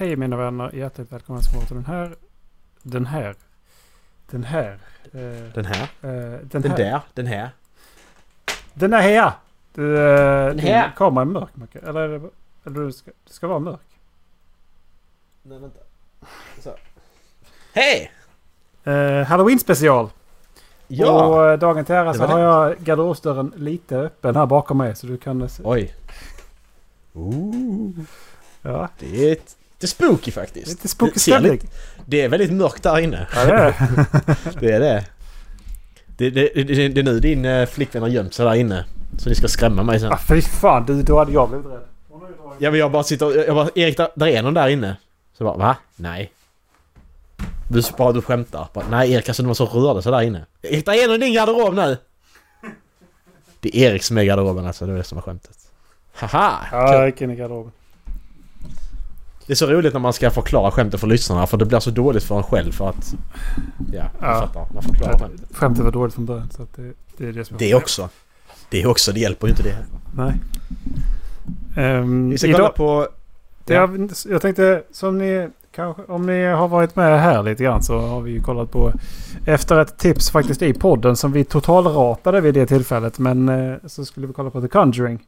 [0.00, 2.14] Hej mina vänner, hjärtligt välkomna till den här.
[2.82, 3.34] Den här.
[4.30, 4.78] Den här.
[5.12, 5.82] eh, Den här.
[5.82, 6.76] eh, den, Den här.
[6.78, 7.00] där.
[7.14, 7.50] Den här.
[8.74, 9.26] Den är här!
[9.26, 9.32] Eh,
[9.74, 10.92] Den din här.
[10.96, 11.78] kamera är mörk Macke.
[11.78, 12.30] Eller, det-
[12.66, 13.80] eller du ska, du ska vara mörk.
[15.42, 15.78] Nej, vänta.
[16.60, 16.74] Så.
[17.74, 18.12] Hej!
[18.84, 20.08] Eh, Halloween special!
[20.88, 21.26] Ja!
[21.26, 22.44] Och eh, dagen till ära Det så har det.
[22.44, 25.48] jag garderobsdörren lite öppen här bakom mig så du kan...
[25.48, 25.94] se- Oj.
[27.12, 27.90] Ooh.
[28.62, 30.66] Ja, Det är ett, det är spooky faktiskt.
[30.68, 31.52] lite spooky stämning.
[31.52, 31.66] lite-
[32.06, 33.26] Det är väldigt mörkt där inne.
[33.34, 33.76] Ja, det är det.
[34.60, 35.04] Det är det.
[36.16, 38.84] Det, det, det, det, det är nu din eh, flickvän har gömt sig där inne.
[39.18, 40.12] Så ni ska skrämma mig sen.
[40.12, 41.80] ah, fy fan, du, då hade jag blivit rädd.
[42.58, 44.96] Ja men jag bara sitter jag bara Erik där, där är någon där inne.
[45.38, 45.76] Så bara va?
[45.96, 46.32] Nej.
[47.68, 48.68] Du bara du skämtar.
[48.74, 50.46] Bara, Nej Erik alltså det var så rörde sig där inne.
[50.62, 51.96] Erik där är någon i din garderob nu!
[53.60, 55.56] Det är Erik som är garderoben alltså, det är det som är skämtet.
[56.14, 56.66] Haha!
[56.72, 57.72] Ja, jag gick in i garderoben.
[59.50, 61.90] Det är så roligt när man ska förklara skämtet för lyssnarna för det blir så
[61.90, 63.14] dåligt för en själv för att...
[63.92, 64.40] Ja, Ja.
[64.40, 64.66] fattar.
[64.74, 65.56] Man förklarar skämtet.
[65.56, 68.08] Skämtet var dåligt från början så det, det är det som är Det också.
[68.70, 69.88] Det också, det hjälper ju inte det heller.
[71.74, 72.00] Nej.
[72.00, 73.08] Um, Vi ska kolla på...
[73.64, 77.82] det jag, jag tänkte som ni kanske om ni har varit med här lite grann
[77.82, 78.92] så har vi ju kollat på
[79.46, 83.18] efter ett tips faktiskt i podden som vi totalratade vid det tillfället.
[83.18, 85.26] Men eh, så skulle vi kolla på The Conjuring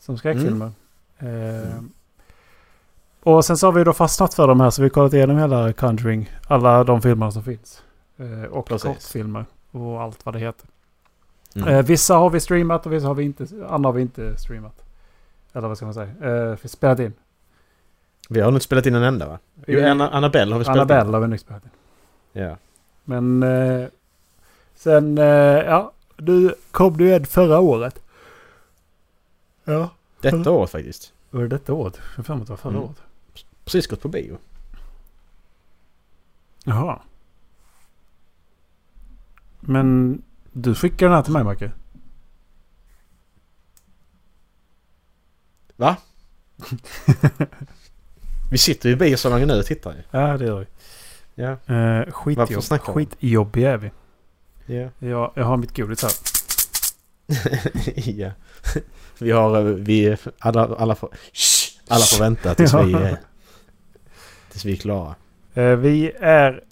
[0.00, 0.70] som skräckfilmer.
[1.18, 1.82] Eh,
[3.22, 5.38] Och sen så har vi då fastnat för de här så vi har kollat igenom
[5.38, 6.30] hela Conjuring.
[6.48, 7.82] Alla de filmerna som finns.
[8.16, 8.82] Eh, och Precis.
[8.84, 10.66] kortfilmer och allt vad det heter.
[11.56, 11.68] Mm.
[11.68, 14.82] Eh, vissa har vi streamat och vissa har vi inte, andra har vi inte streamat.
[15.52, 16.50] Eller vad ska man säga?
[16.50, 17.12] Eh, spelat in.
[18.28, 19.38] Vi har nog inte spelat in en enda va?
[19.66, 21.14] Jo, Anna, Annabelle har vi spelat Annabelle in.
[21.14, 21.70] har vi nu spelat in.
[22.42, 22.56] Ja.
[23.04, 23.86] Men eh,
[24.74, 28.02] sen, eh, ja, du kom du en förra året.
[29.64, 29.88] Ja.
[30.20, 31.12] Detta året faktiskt.
[31.30, 31.94] Var det detta året?
[32.10, 32.84] Jag har för mig att det var förra Mm.
[32.84, 32.96] året.
[33.64, 34.38] Precis gått på bio.
[36.64, 37.02] Jaha.
[39.60, 40.18] Men
[40.52, 41.72] du skickade den här till mig Macke.
[45.76, 45.96] Va?
[48.50, 50.02] vi sitter ju i biosalongen nu och tittar ju.
[50.10, 50.66] Ja det gör vi.
[51.42, 51.74] Ja.
[51.74, 53.90] Eh, skitjobb, skitjobbiga är vi.
[54.66, 54.88] Ja.
[54.98, 56.12] Jag, jag har mitt godis här.
[58.10, 58.30] ja.
[59.18, 59.56] Vi har...
[59.56, 60.16] eh, Vi...
[60.38, 61.10] Alla, alla får...
[61.32, 61.78] Shh!
[61.88, 62.92] Alla får vänta tills vi...
[62.94, 63.14] Eh,
[64.52, 65.14] Tills vi är klara.
[65.54, 66.64] Eh, vi är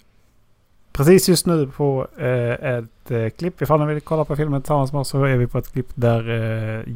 [0.91, 3.61] precis just nu på eh, ett eh, klipp.
[3.61, 5.89] Ifall ni vill kolla på filmen tillsammans med oss så är vi på ett klipp
[5.95, 6.23] där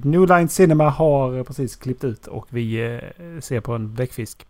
[0.06, 3.00] New Line Cinema har precis klippt ut och vi
[3.42, 4.46] ser på en bläckfisk.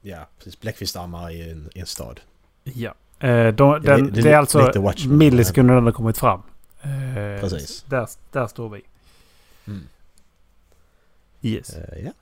[0.00, 0.60] Ja, precis.
[0.60, 2.20] Bläckfiskarmar i en, i en stad.
[2.64, 2.94] Ja.
[3.18, 4.72] De, den, det det, är är alltså
[5.08, 6.42] millisekunder den har kommit fram.
[7.40, 7.84] Precis.
[7.88, 8.82] Där, där står vi.
[9.66, 9.82] Mm.
[11.42, 11.76] Yes.
[11.76, 12.12] Eh, ja.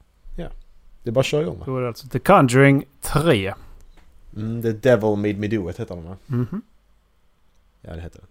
[1.02, 1.64] Det är bara att köra igång va?
[1.66, 3.54] Då är det alltså The Conjuring 3.
[4.36, 6.16] Mm, The Devil Made Me Do It heter den va?
[6.26, 6.62] Mhm.
[7.80, 8.28] Ja, det heter den.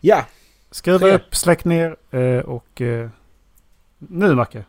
[0.00, 0.26] Ja!
[0.70, 1.14] Skruva Tre.
[1.14, 2.80] upp, släck ner eh, och...
[2.80, 3.08] Eh,
[3.98, 4.64] nu Macke.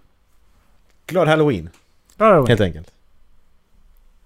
[1.05, 1.69] Glad Halloween,
[2.17, 2.47] är vi.
[2.47, 2.91] helt enkelt.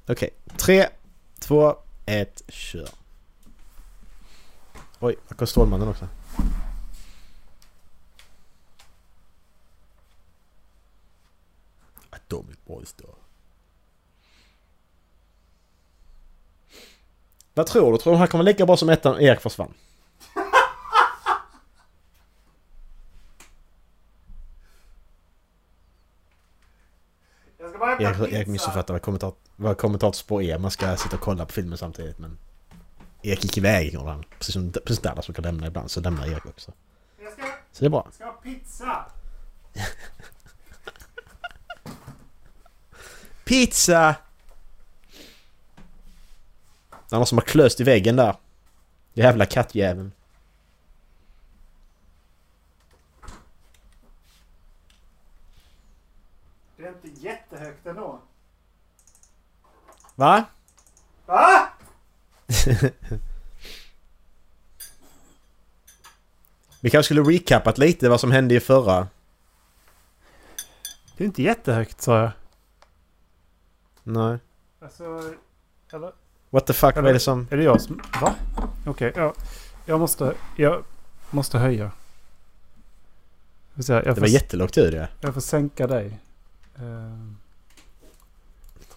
[0.08, 0.30] Okej.
[0.58, 0.88] Tre,
[1.40, 2.90] två, ett, kör.
[5.00, 6.08] Oj, här kom Stålmannen också.
[12.32, 13.06] Atomic Boys då.
[17.54, 17.98] Vad tror du?
[17.98, 19.74] Tror du han kommer lika bra som ettan Erik försvann?
[28.00, 30.58] Erik, Erik missuppfattar vad, kommentar, vad kommentatorspår är.
[30.58, 32.38] Man ska sitta och kolla på filmen samtidigt men...
[33.24, 34.24] Erik gick iväg gjorde han.
[34.38, 36.72] Precis som precis Dallas brukar lämna ibland så lämnar Erik också.
[37.24, 37.42] Jag ska,
[37.72, 38.08] Så det är bra.
[38.12, 39.06] ska ha pizza!
[43.52, 44.16] Pizza!
[46.90, 48.36] Det är någon som har klöst i väggen där.
[49.14, 50.12] Jävla kattjäveln.
[56.78, 58.22] Det är inte jättehögt ändå.
[60.16, 60.44] Va?
[61.26, 61.70] Va?
[66.82, 69.08] Vi kanske skulle recapat lite vad som hände i förra.
[71.18, 72.32] Det är inte jättehögt sa jag.
[74.04, 74.40] Nej.
[74.80, 75.34] Alltså,
[75.90, 76.12] eller?
[76.50, 77.48] What the fuck, vad är det som...
[77.52, 78.02] Är det jag som...
[78.22, 78.36] Va?
[78.86, 79.34] Okej, ja.
[79.86, 80.34] Jag måste...
[80.56, 80.84] Jag
[81.30, 81.92] måste höja.
[83.80, 85.08] Se, jag, Det får, var jättelågt ljud ja.
[85.22, 86.20] jag får sänka dig.
[86.76, 87.38] Ehm,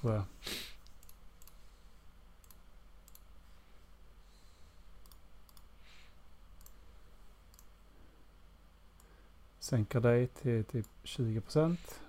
[0.01, 0.23] tror jag.
[9.59, 12.01] Sänka dig till typ 20 procent.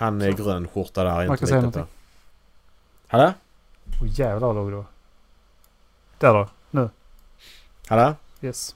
[0.00, 0.42] Han är Så.
[0.44, 1.14] grön skjorta där.
[1.14, 1.80] Man Inte säga riktigt där.
[1.80, 1.86] någonting.
[3.06, 3.32] Hallå?
[4.02, 4.84] Åh jävlar låg då.
[6.18, 6.48] Där då.
[6.70, 6.90] Nu.
[7.88, 8.14] Hallå?
[8.42, 8.74] Yes.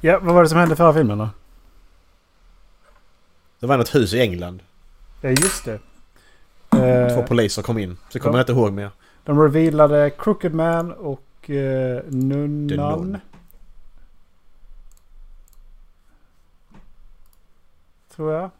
[0.00, 1.28] Ja, vad var det som hände förra filmen då?
[3.60, 4.62] Det var något hus i England.
[5.20, 5.78] Ja, just det.
[6.70, 7.96] Två Eh, poliser kom in.
[8.08, 8.38] Så kommer ja.
[8.38, 8.90] jag inte ihåg mer.
[9.24, 13.18] de revealade Crooked Man och eh, The Nunnan.
[18.14, 18.50] Tror jag.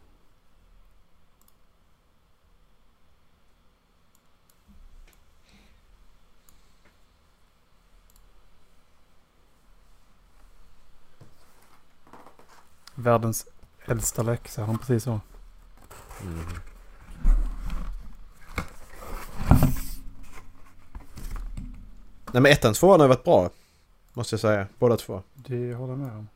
[12.95, 13.47] Världens
[13.85, 15.19] äldsta läxa, han precis så.
[16.21, 16.45] Mm.
[22.31, 23.49] Nej men ettan och tvåan har varit bra.
[24.13, 24.67] Måste jag säga.
[24.79, 25.21] Båda två.
[25.33, 26.27] Det håller jag med om.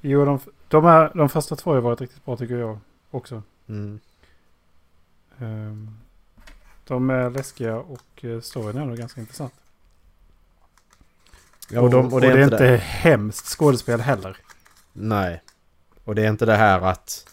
[0.00, 2.78] Jo, de, de, här, de första två har varit riktigt bra tycker jag
[3.10, 3.42] också.
[3.68, 4.00] Mm.
[5.38, 5.98] Ehm,
[6.84, 9.54] de är läskiga och eh, storyn är nog ganska intressant.
[11.70, 12.76] Ja, och, de, och det är inte det.
[12.76, 14.36] hemskt skådespel heller.
[14.92, 15.42] Nej.
[16.04, 17.26] Och det är inte det här att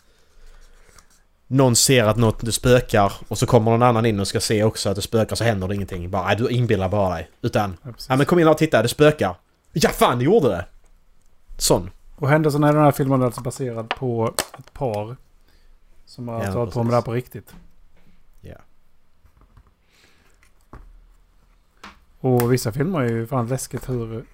[1.47, 4.63] någon ser att något det spökar och så kommer någon annan in och ska se
[4.63, 6.09] också att det spökar så händer det ingenting.
[6.09, 7.29] Bara, nej, du inbillar bara dig.
[7.41, 9.35] Utan, Ja, ja men kom in och titta, det spökar.
[9.73, 10.65] Ja fan, det gjorde det!
[11.57, 11.89] Sån.
[12.19, 15.15] Och händelserna i den här filmen är alltså baserad på ett par.
[16.05, 17.55] Som har Ja, alltså hållit på med det här på riktigt.
[18.41, 18.55] Ja.
[22.19, 24.25] Och vissa filmer är ju fan läskigt hur...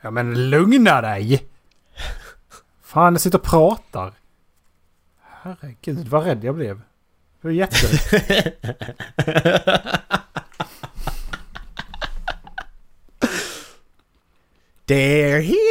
[0.00, 1.46] Ja men lugna dig!
[2.82, 4.12] Fan, jag sitter och pratar.
[5.20, 6.76] Herregud, vad rädd jag blev.
[7.40, 7.86] Det var jätte...
[14.86, 15.69] They're here!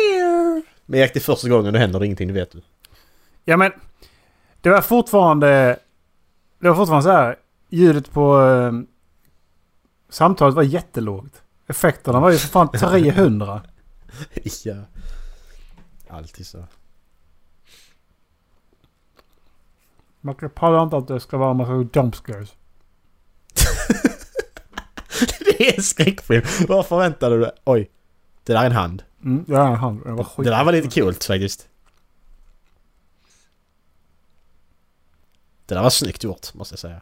[0.89, 2.61] Men Erik, det är första gången det händer ingenting, det vet du.
[3.45, 3.71] Ja men...
[4.61, 5.79] Det var fortfarande...
[6.59, 7.35] Det var fortfarande så här.
[7.69, 8.41] Ljudet på...
[8.41, 8.71] Eh,
[10.09, 11.41] samtalet var jättelågt.
[11.67, 13.61] Effekterna var ju för fan 300.
[14.63, 14.75] ja.
[16.07, 16.63] Alltid så.
[20.21, 22.53] Man pallar inte att det ska vara en massa jump scares.
[25.39, 26.45] det är en skräckfilm.
[26.67, 27.51] Vad förväntade du dig?
[27.65, 27.89] Oj.
[28.43, 29.03] Det där är en hand.
[29.23, 30.43] Mm, ja, han, det var skit.
[30.45, 31.67] Det där var lite coolt faktiskt.
[35.65, 37.01] Det där var snyggt gjort, måste jag säga.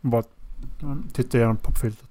[0.00, 0.24] Bara
[1.12, 2.07] titta igenom popfiltret.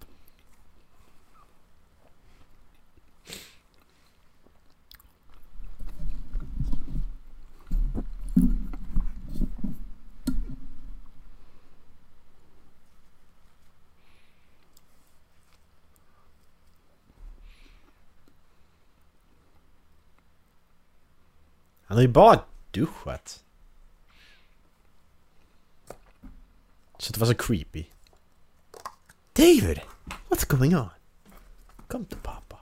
[21.87, 23.43] Han har ju bara duschat.
[26.97, 27.85] Så det var så creepy.
[29.33, 29.79] David!
[30.29, 30.89] What's going on?
[31.87, 32.57] Come to papa.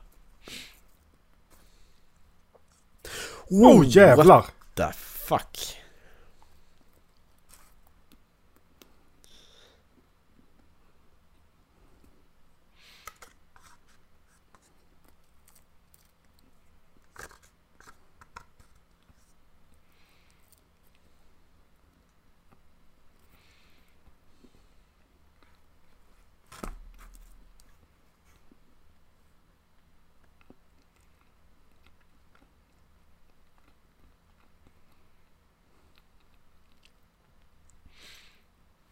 [3.50, 4.38] Oh jävlar!
[4.38, 5.57] What the fuck?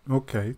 [0.09, 0.55] Okej.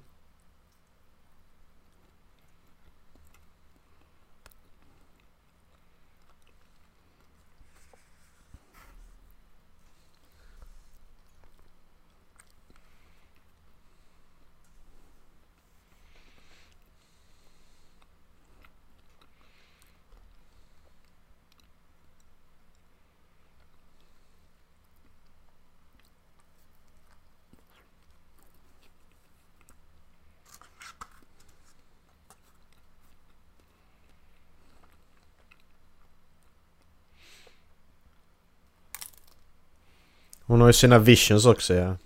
[40.56, 41.98] Hon har ju sina visions också ja.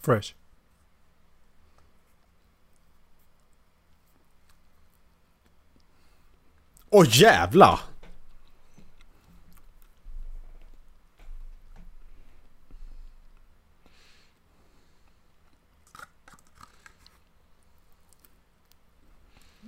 [0.00, 0.34] Fresh.
[6.90, 7.80] Åh oh, jävlar!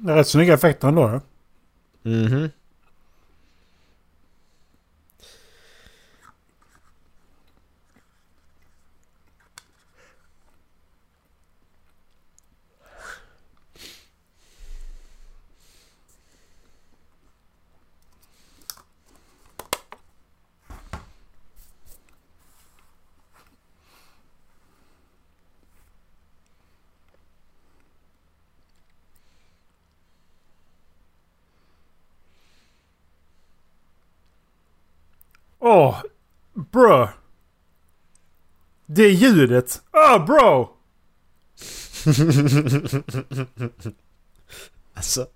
[0.07, 1.03] Det är rätt snygga effekter ändå.
[1.03, 1.21] Ja.
[2.11, 2.43] Mhm.
[2.43, 2.49] Åh!
[36.77, 37.09] Bro!
[38.87, 39.83] Det ljudet!
[39.93, 40.77] Åh bro!
[44.95, 45.27] Alltså.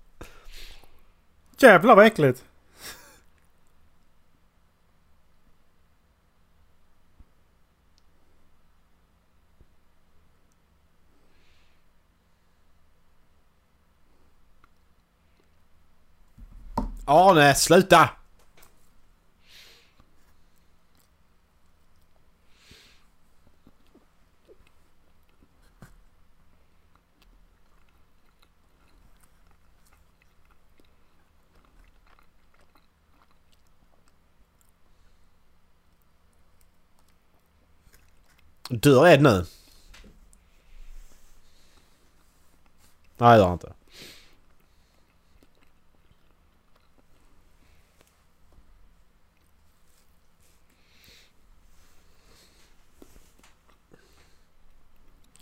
[1.57, 2.43] Jävlar vad äckligt.
[17.05, 18.09] Arne, sluta!
[38.71, 39.45] Dör Ed nu?
[43.17, 43.73] Nej, det gör han inte.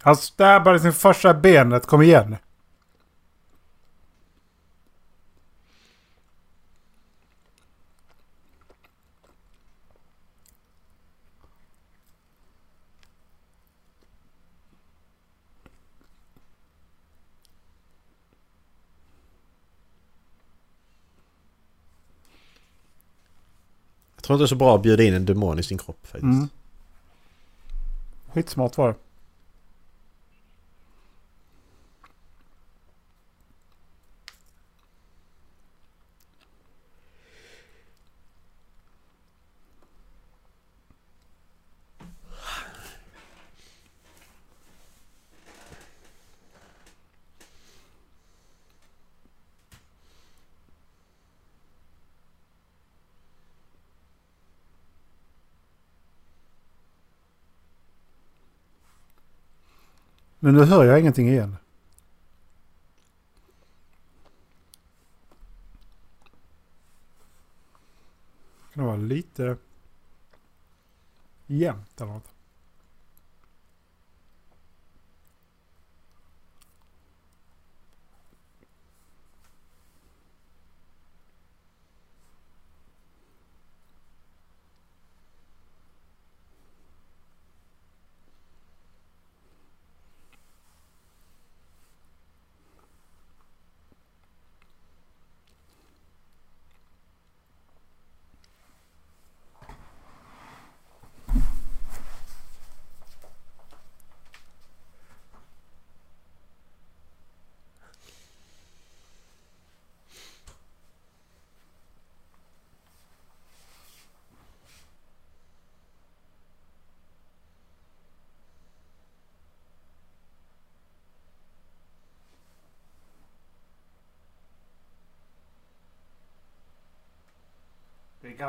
[0.01, 1.85] Han stabbade sin första benet.
[1.85, 2.37] Kom igen.
[24.29, 26.23] Tror inte det är så bra att bjuda in en demon i sin kropp faktiskt.
[26.23, 26.47] Mm.
[28.33, 28.95] Skitsmart var det.
[60.49, 61.57] Men nu hör jag ingenting igen.
[68.73, 69.57] Kan det vara lite
[71.47, 72.33] jämnt eller något?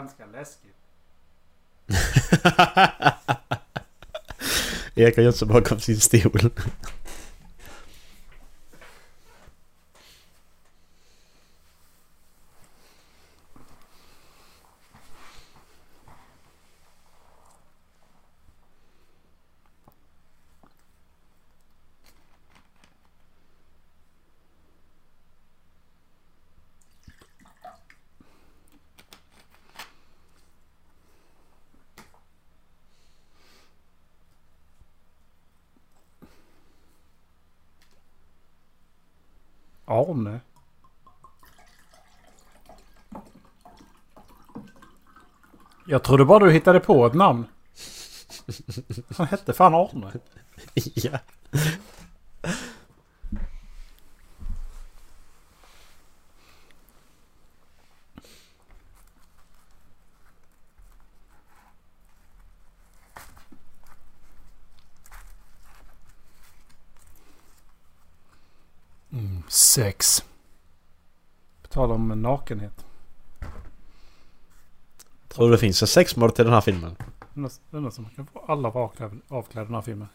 [0.01, 0.77] Ganska läskigt.
[4.95, 6.51] Erik har gömt sig bakom sin stol.
[39.91, 40.41] Arne?
[45.87, 47.45] Jag trodde bara du hittade på ett namn.
[49.17, 50.13] Han hette fan Arne.
[50.75, 51.19] ja.
[69.13, 69.43] Mm,
[69.81, 70.25] sex.
[71.63, 72.85] På tal om nakenhet.
[75.29, 76.97] Tror du det finns en sexmord till den här filmen?
[77.35, 80.09] Undrar undrar om man kan få alla vara avklädda avklädda i den här filmen.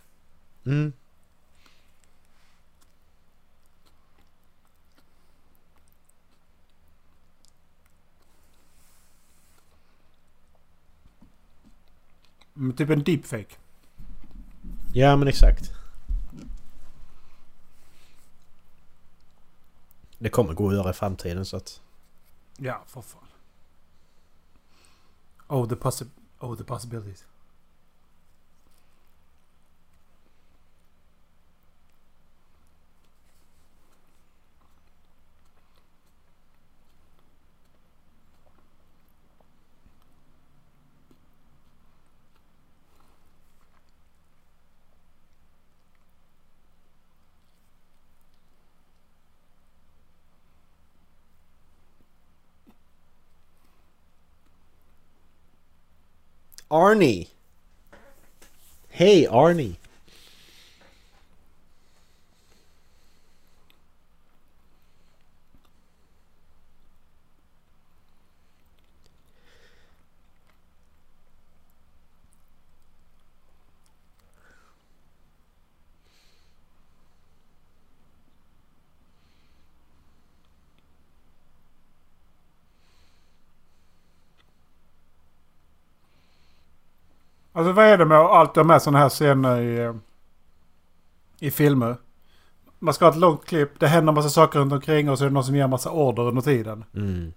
[0.65, 0.93] Mm.
[12.55, 13.55] Mm, typ en deepfake.
[14.93, 15.71] Ja men exakt.
[20.17, 21.81] Det kommer gå att göra i framtiden så att...
[22.57, 23.21] Ja, för fan.
[25.47, 26.05] Oh, the, possi
[26.39, 27.25] oh, the possibilities.
[56.75, 57.27] Arnie!
[58.89, 59.77] Hey, Arnie!
[87.55, 89.95] Alltså vad är det med att alltid ha med sådana här scener i, eh,
[91.39, 91.97] i filmer?
[92.79, 95.23] Man ska ha ett långt klipp, det händer en massa saker runt omkring och så
[95.23, 96.85] är det någon som ger en massa order under tiden.
[96.93, 97.33] Mm.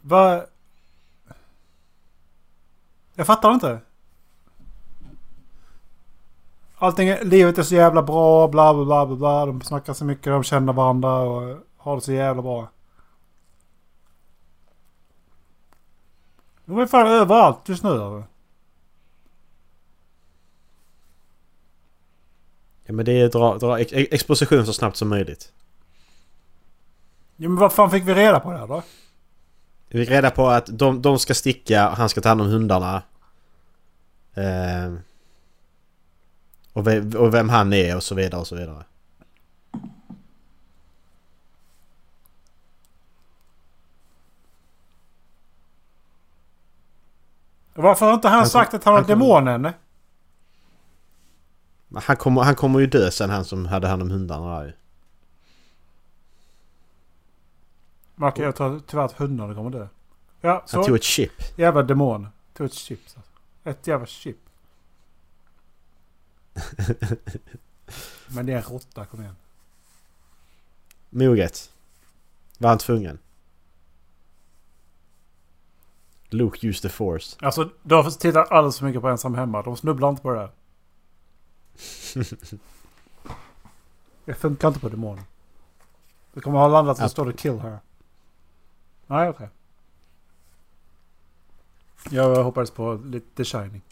[0.00, 0.44] Vad...
[3.14, 3.80] Jag fattar inte.
[6.78, 9.46] Allting, livet är så jävla bra, bla bla bla bla bla.
[9.46, 12.68] De snackar så mycket, de känner varandra och har det så jävla bra.
[16.64, 18.22] De är fan överallt just nu.
[22.92, 25.52] Ja men det är dra, dra ex exposition så snabbt som möjligt.
[27.36, 28.82] Ja, men vad fan fick vi reda på det här då?
[29.88, 33.02] Vi fick reda på att de, de ska sticka, han ska ta hand om hundarna.
[34.34, 34.94] Eh,
[36.72, 38.84] och, ve, och vem han är och så vidare och så vidare.
[47.74, 49.72] Varför har inte han, Han sagt att han kom- demonen?
[51.94, 54.72] Han kommer, han kommer ju dö sen han som hade hand om hundarna där ju.
[58.14, 59.88] Mark, jag tror tyvärr att hundarna kommer dö.
[60.40, 60.84] Ja, Han så.
[60.84, 61.32] tog ett chip.
[61.58, 62.28] Jävla demon.
[62.54, 63.00] Tog ett chip.
[63.04, 63.20] Alltså.
[63.64, 64.36] Ett jävla chip.
[68.28, 69.36] Men det är en råtta, kom igen.
[71.10, 71.72] Moget.
[72.58, 73.18] Var han tvungen?
[76.28, 77.36] Luke used the force.
[77.40, 79.62] Alltså, de tittar alldeles för mycket på Ensam Hemma.
[79.62, 80.50] De snubblar inte på det där.
[84.24, 85.24] Det funkar inte på demonen.
[86.32, 87.78] Det kommer ha landat så står det kill här.
[89.06, 89.48] Nej, okej.
[92.10, 93.82] Jag hoppades på lite The Shining.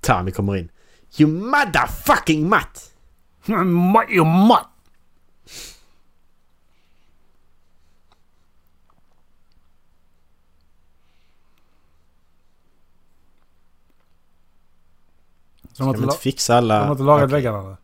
[0.00, 0.70] Tommy kommer in.
[1.18, 2.94] You motherfucking mutt!
[3.46, 4.75] Mario Mutt!
[15.76, 16.84] Så de har inte, la- fixa de alla...
[16.84, 17.32] har inte lagat Okej.
[17.32, 17.76] väggarna eller?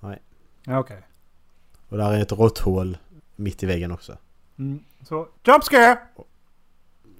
[0.00, 0.22] Nej.
[0.64, 1.02] Ja, okej.
[1.88, 2.98] Och där är ett råtthål
[3.36, 4.16] mitt i väggen också.
[4.58, 4.84] Mm.
[5.08, 5.98] Så, jump scare!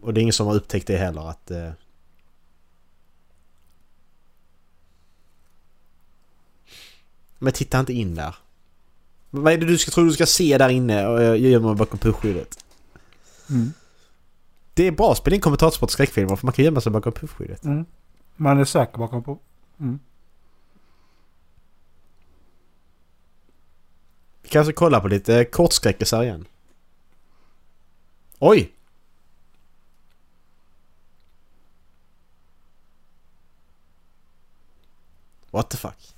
[0.03, 1.51] Och det är ingen som har upptäckt det heller att...
[1.51, 1.71] Eh...
[7.38, 8.37] Men titta inte in där.
[9.31, 11.77] Vad är det du ska tro du ska se där inne och jag gömmer mig
[11.77, 12.64] bakom puffskyddet?
[13.51, 13.73] Mm.
[14.75, 17.64] Det är bra att spela in kommentatorsport skräckfilmer för man kan gömma sig bakom puffskyddet.
[17.64, 17.85] Mm.
[18.37, 19.38] Man är säker bakom.
[19.83, 20.01] Mm.
[24.42, 26.47] Vi kanske kollar kolla på lite kortskräckisar igen.
[28.38, 28.73] Oj!
[35.51, 36.14] What the fuck?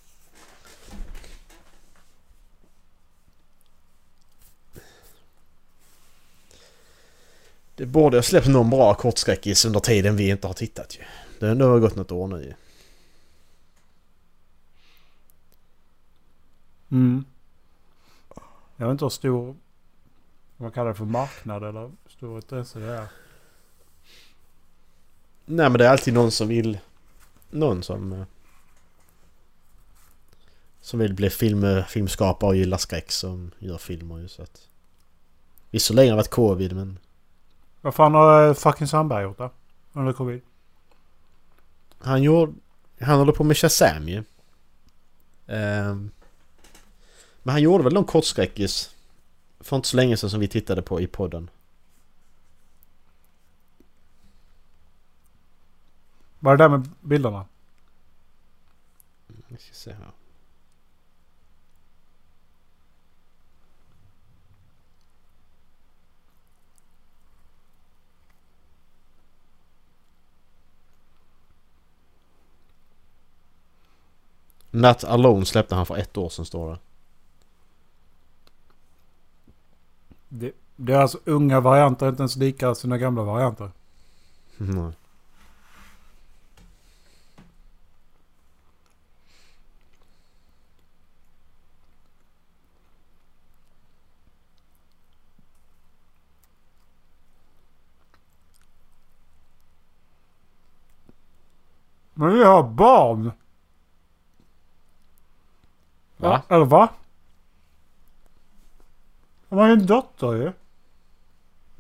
[7.77, 11.05] Det borde ha släppts någon bra kortskräckis under tiden vi inte har tittat ju.
[11.39, 12.55] Det har ändå gått något år nu ju.
[16.95, 17.25] Mm.
[18.77, 19.57] Jag vet inte hur stor...
[20.57, 23.07] Vad kallar det för marknad eller stor intresse det är.
[25.45, 26.79] Nej men det är alltid någon som vill...
[27.51, 28.13] Någon som...
[28.13, 28.25] eh,
[30.81, 34.69] Som vill bli film, filmskapare och gillar skräck som gör filmer ju så att...
[35.71, 36.99] Visserligen har det varit covid men...
[37.81, 39.51] Vad fan har eh, fucking Sandberg gjort då?
[39.93, 40.41] Under covid?
[41.99, 42.53] Han gjorde...
[43.01, 44.25] Han håller på med Shazam ju.
[45.47, 46.11] Ehm,
[47.45, 48.95] men han gjorde väl någon kortskräckis
[49.61, 51.51] för inte så länge sedan som vi tittade på i podden.
[56.39, 57.47] Vad är det där med bilderna?
[59.27, 60.11] Vi ska se här.
[74.71, 76.79] Not Alone släppte han för ett år sedan står det.
[80.37, 83.71] Det, är alltså unga varianter, inte ens lika sina gamla varianter.
[84.57, 84.93] Nej.
[102.15, 103.33] Men vi har barn!
[106.17, 106.43] Va?
[106.49, 106.89] Eller va?
[109.55, 110.53] Han har ju en dotter ju.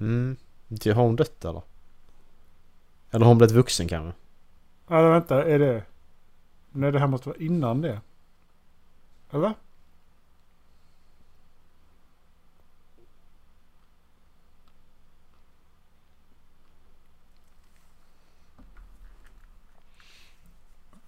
[0.00, 0.36] Mm.
[0.84, 1.62] Har hon dött eller?
[3.10, 4.20] Eller har hon blivit vuxen kanske?
[4.88, 5.84] Eller vänta, är det...
[6.72, 8.00] Nej det här måste vara innan det.
[9.30, 9.54] Eller?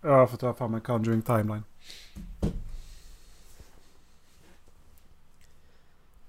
[0.00, 1.64] Jag får ta fram en Conjuring Timeline.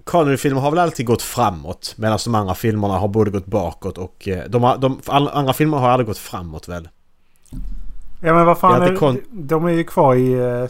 [0.08, 4.28] Connery-filmer har väl alltid gått framåt medan de andra filmerna har både gått bakåt och...
[4.28, 6.90] eh, De, har, de andra filmer har aldrig gått framåt väl?
[8.22, 10.68] Ja men vad fan är kon- de, är ju kvar i eh,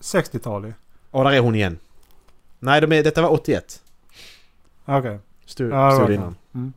[0.00, 0.72] 60-tal ju.
[1.10, 1.78] Och där är hon igen.
[2.58, 3.82] Nej, de är, detta var 81.
[4.84, 5.18] Okej.
[5.46, 6.14] Stod, Ja, det stod det.
[6.14, 6.36] innan.
[6.54, 6.72] Mm.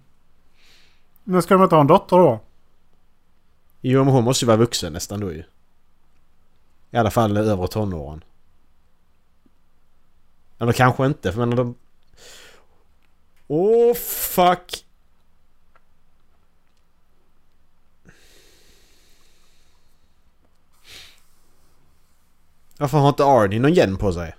[1.24, 2.39] Men ska de inte ha en dotter då?
[3.82, 5.43] Jo, men hon måste ju vara vuxen nästan då ju.
[6.91, 8.24] I alla fall över tonåren.
[10.60, 11.76] Eller kanske inte, för men de...
[13.48, 14.86] Åh, oh, fuck!
[22.78, 24.36] Varför har inte Arnie någon gen på sig?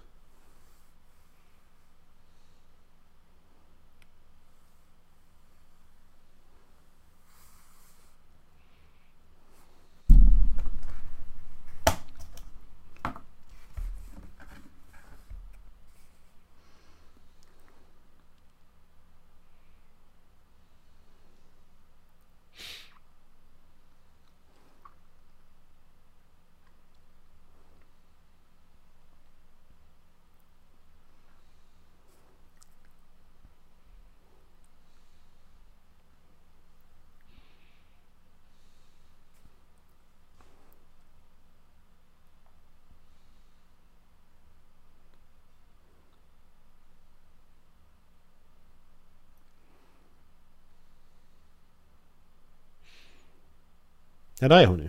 [54.47, 54.89] Ja, där är hon ju.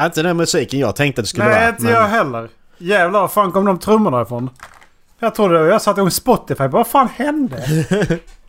[0.00, 1.68] Inte den musiken jag tänkte att det skulle Nej vara.
[1.68, 2.48] inte jag heller.
[2.78, 4.50] Jävlar var fan kom de trummorna ifrån?
[5.18, 5.58] Jag trodde.
[5.58, 6.66] Jag satte igång Spotify.
[6.66, 7.64] Vad fan hände?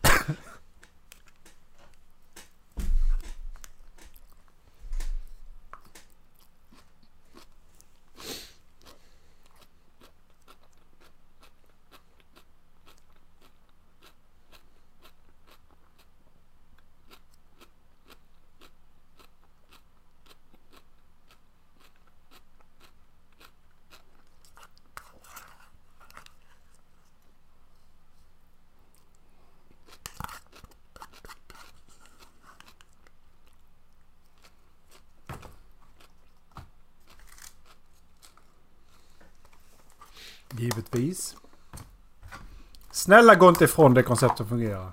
[43.11, 44.91] Snälla gå inte ifrån det konceptet fungerar.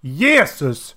[0.00, 0.96] Jesus!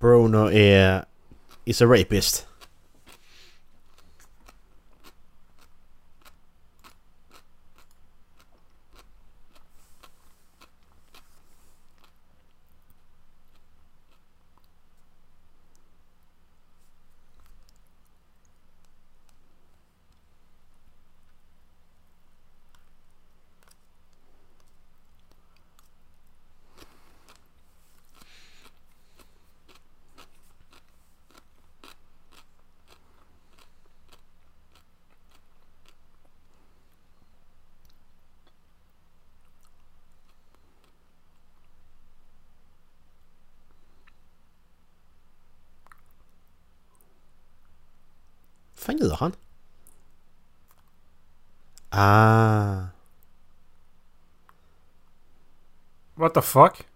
[0.00, 1.04] Bruno är...
[1.64, 2.46] is a rapist.
[52.02, 52.92] Ah.
[56.16, 56.86] What the fuck?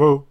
[0.00, 0.26] Boo.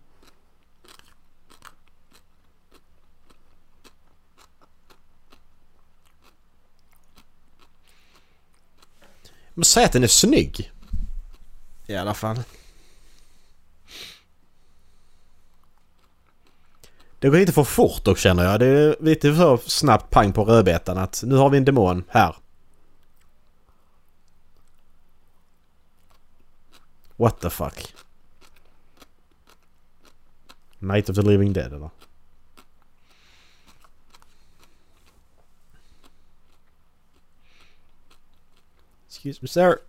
[9.53, 10.71] Men säg att den är snygg.
[11.87, 12.43] I alla fall.
[17.19, 18.59] Det går lite för fort dock känner jag.
[18.59, 22.35] Det är lite för snabbt pang på rödbetan att nu har vi en demon här.
[27.15, 27.95] What the fuck?
[30.81, 31.91] Night of the Living Dead eller?
[39.07, 39.81] Excuse me sir.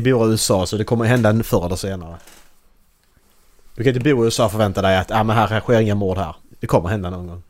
[0.00, 2.16] Ni bor i USA så det kommer hända förr eller senare.
[3.74, 5.94] Du kan inte bo i USA och förvänta dig att ah, men här sker inga
[5.94, 6.36] mord här.
[6.60, 7.42] Det kommer hända någon gång.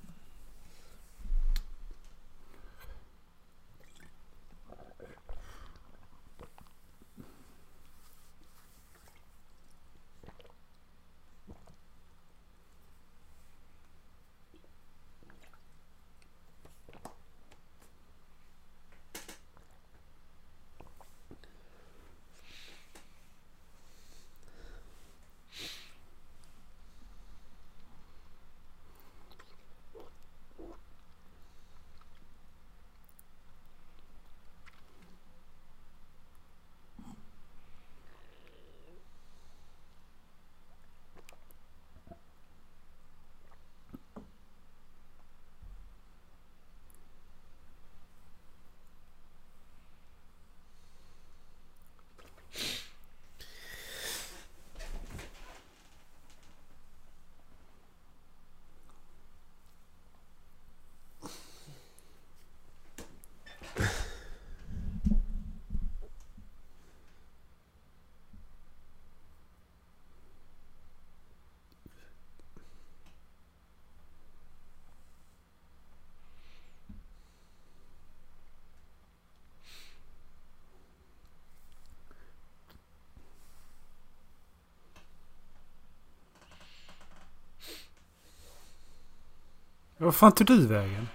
[90.08, 91.08] Vad fan tog du vägen?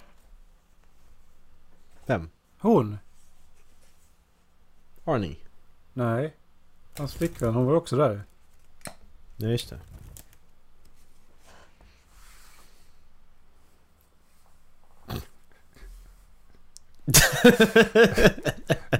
[2.05, 2.29] Vem?
[2.57, 2.97] Hon?
[5.03, 5.37] Arnie?
[5.93, 6.35] Nej.
[6.97, 7.53] Hans flickvän.
[7.53, 8.23] Hon var också där.
[9.37, 9.79] Ja, just det.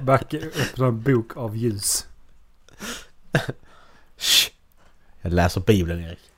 [0.00, 2.06] Backe öppnar en bok av ljus.
[4.16, 4.50] Shh.
[5.20, 6.30] Jag läser Bibeln, Erik.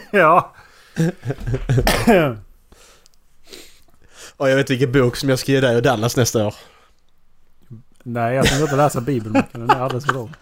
[0.10, 0.55] ja.
[4.36, 6.54] Och jag vet vilken bok som jag ska ge dig och Dallas nästa år.
[8.02, 9.60] Nej, jag tänker inte läsa bibelboken.
[9.60, 10.34] Den är alldeles för lång.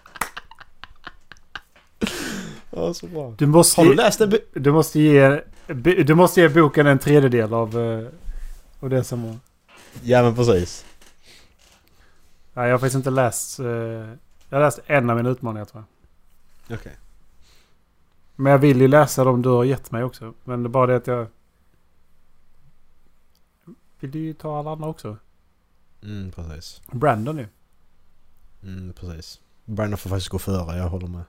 [2.71, 3.33] Ja, så bra.
[3.37, 4.31] Du måste, Har du läst den?
[4.31, 5.41] bu- du måste ge...
[6.03, 8.07] Du måste ge boken en tredjedel av, eh,
[8.79, 9.39] av det som...
[10.03, 10.85] Ja, men precis.
[12.53, 13.59] Nej, jag har faktiskt inte läst...
[13.59, 13.65] eh,
[14.49, 15.83] Jag har läst en av mina utmaningar tror
[16.67, 16.79] jag.
[16.79, 16.91] Okej.
[18.35, 20.33] Men jag vill ju läsa dem du har gett mig också.
[20.43, 21.27] Men det är bara det att jag...
[23.99, 25.17] Vill du ju ta alla andra också?
[26.03, 26.81] Mm, precis.
[26.91, 27.47] Brandon ju.
[28.63, 29.41] Mm, precis.
[29.65, 31.23] Brandon får faktiskt gå före, jag håller med.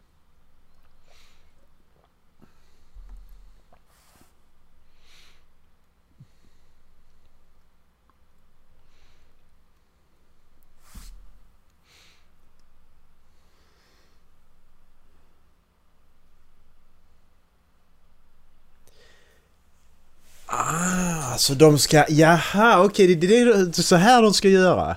[21.37, 22.05] Ah, så de ska...
[22.09, 24.97] Jaha, okej, det, det, det är så här de ska göra.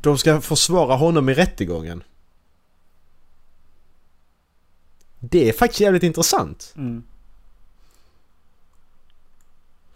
[0.00, 2.02] De ska försvara honom i rättegången.
[5.20, 6.72] Det är faktiskt jävligt intressant.
[6.76, 7.02] Mm.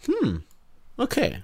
[0.07, 0.43] Hmm.
[0.97, 1.43] Okej.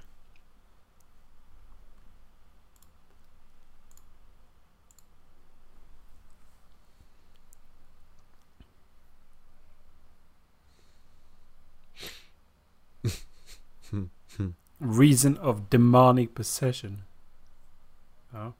[14.78, 17.04] Reason of demonic possession.
[18.32, 18.54] Ja.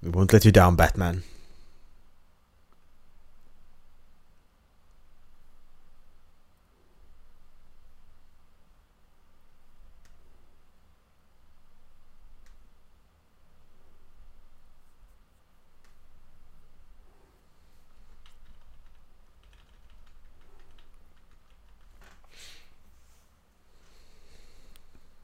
[0.00, 1.22] We won't let you down, Batman.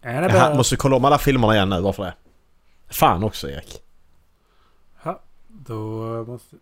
[0.02, 0.38] Annabelle.
[0.38, 2.14] Jag måste kolla om alla filmerna igen nu, varför det?
[2.88, 3.80] Fan också Erik.
[5.66, 6.56] Då måste...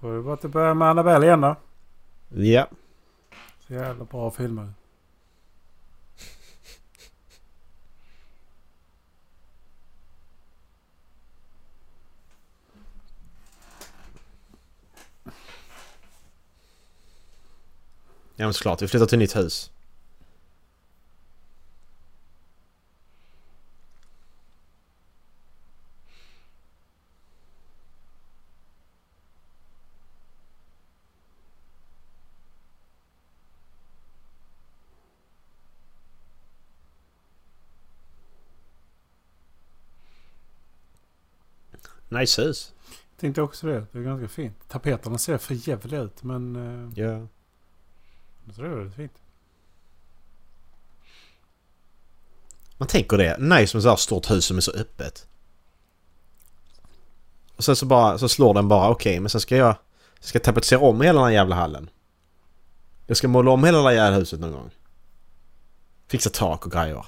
[0.00, 1.56] Får vi bara börja med Annabelle igen då.
[2.28, 2.68] Ja.
[3.66, 4.72] Så jävla bra filmer.
[18.38, 19.70] Ja men såklart, vi flyttar till nytt hus.
[42.18, 42.72] Nice hus.
[43.10, 43.86] Jag tänkte också det.
[43.92, 44.68] Det är ganska fint.
[44.68, 46.56] Tapeterna ser för jävliga ut men...
[46.56, 47.26] Eh, Ja.
[48.54, 49.12] så det är väldigt fint.
[52.78, 53.36] Man tänker det.
[53.38, 55.26] Nice med så här stort hus som är så öppet.
[57.56, 59.76] Och sen så bara, så slår den bara okej men sen ska jag...
[60.18, 61.90] Jag ska tapetsera om hela den här jävla hallen.
[63.06, 64.70] Jag ska måla om hela det här jävla huset någon gång.
[66.08, 67.06] Fixa tak och grejer.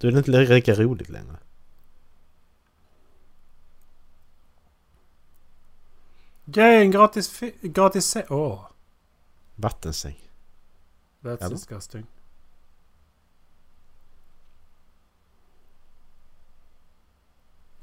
[0.00, 1.36] Då är det inte lika roligt längre.
[6.56, 7.40] Yay, en gratis...
[7.62, 8.06] Gratis...
[8.06, 8.66] se- Åh.
[9.54, 10.30] Vattensäng.
[11.20, 11.50] That's Eller?
[11.56, 12.06] disgusting.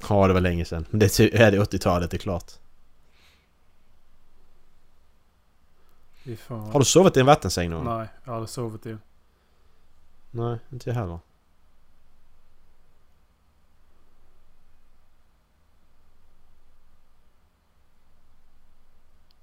[0.08, 0.86] Ja, det var länge sedan.
[0.90, 2.52] Men det är ty- är det 80-talet, det är klart.
[6.38, 6.70] Fan.
[6.70, 7.98] Har du sovit i en vattensäng någon gång?
[7.98, 8.96] Nej, jag har aldrig sovit i.
[10.30, 11.18] Nej, inte jag heller.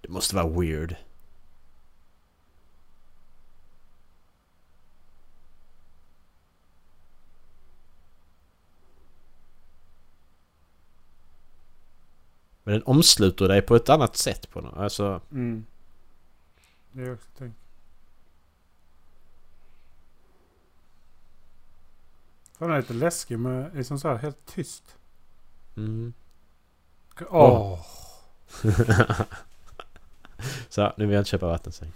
[0.04, 0.96] Det måste vara weird.
[12.64, 14.78] Men den omsluter dig på ett annat sätt på något.
[14.78, 15.22] Alltså...
[15.32, 15.66] Mm.
[16.92, 17.58] Det är också tänkt.
[22.58, 24.98] Fan, den är lite läskig men liksom så här helt tyst.
[25.78, 26.14] Mm.
[27.30, 27.86] Åh!
[30.70, 31.92] Så, nu vill jag inte köpa vattensäng.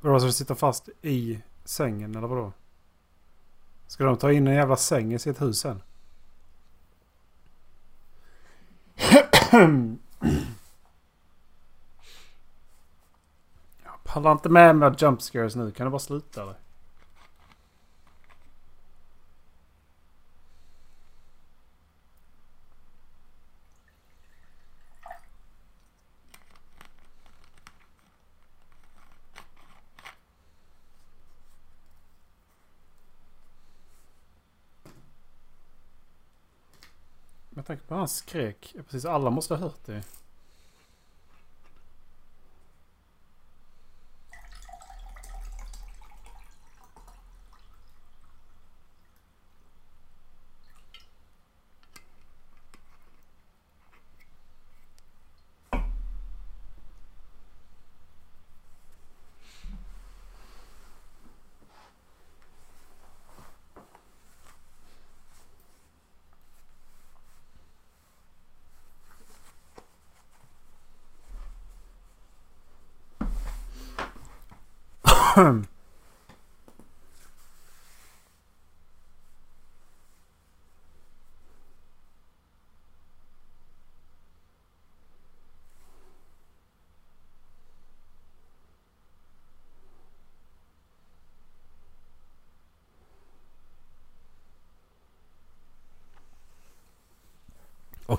[0.00, 2.52] Vadå, ska du sitta fast i sängen eller vadå?
[3.86, 5.82] Ska de ta in en jävla säng i sitt hus sen?
[13.84, 15.70] Jag pallar inte med mig jump scares nu.
[15.70, 16.54] Kan du bara sluta eller?
[37.50, 38.74] Med tanke på hans skrek.
[38.84, 40.02] Precis alla måste ha hört det.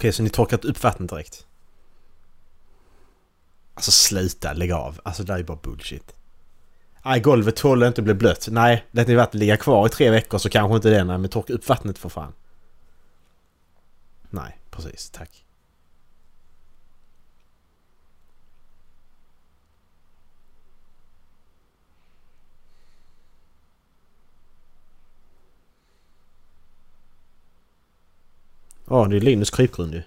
[0.01, 1.45] Okej, så ni torkat upp vattnet direkt?
[3.73, 4.99] Alltså sluta, lägg av.
[5.03, 6.15] Alltså det där är bara bullshit.
[7.05, 8.47] Nej, golvet tål inte bli blött.
[8.51, 11.03] Nej, lät ni vattnet ligga kvar i tre veckor så kanske inte det.
[11.03, 12.33] Nej, men torka upp vattnet för fan.
[14.29, 15.09] Nej, precis.
[15.09, 15.45] Tack.
[28.91, 30.03] Ja, det är Linus krypgrund ju.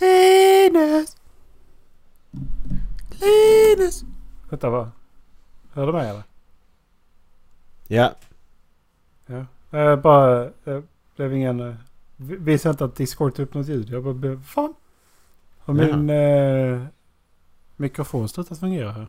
[0.00, 1.16] Linus!
[3.20, 4.04] Linus!
[4.50, 4.90] Vänta, vad?
[5.72, 6.22] Hör du mig eller?
[7.86, 8.14] Ja,
[9.26, 9.46] Ja.
[9.70, 10.50] Jag bara...
[10.64, 10.82] Det
[11.16, 11.60] blev ingen...
[11.60, 11.74] eh,
[12.16, 13.90] vi- Visade inte att Discord tog upp något ljud.
[13.90, 14.42] Jag bara blev...
[14.44, 14.74] Fan!
[15.58, 16.86] Har min eh,
[17.76, 19.06] mikrofon slutat fungera här?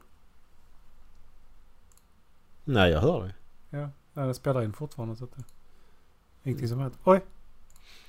[2.63, 3.33] nej jag hör dig.
[3.69, 5.15] Ja, nej, den spelar in fortfarande.
[5.15, 5.43] Så att det,
[6.47, 6.99] ingenting som händer.
[7.03, 7.19] Oj!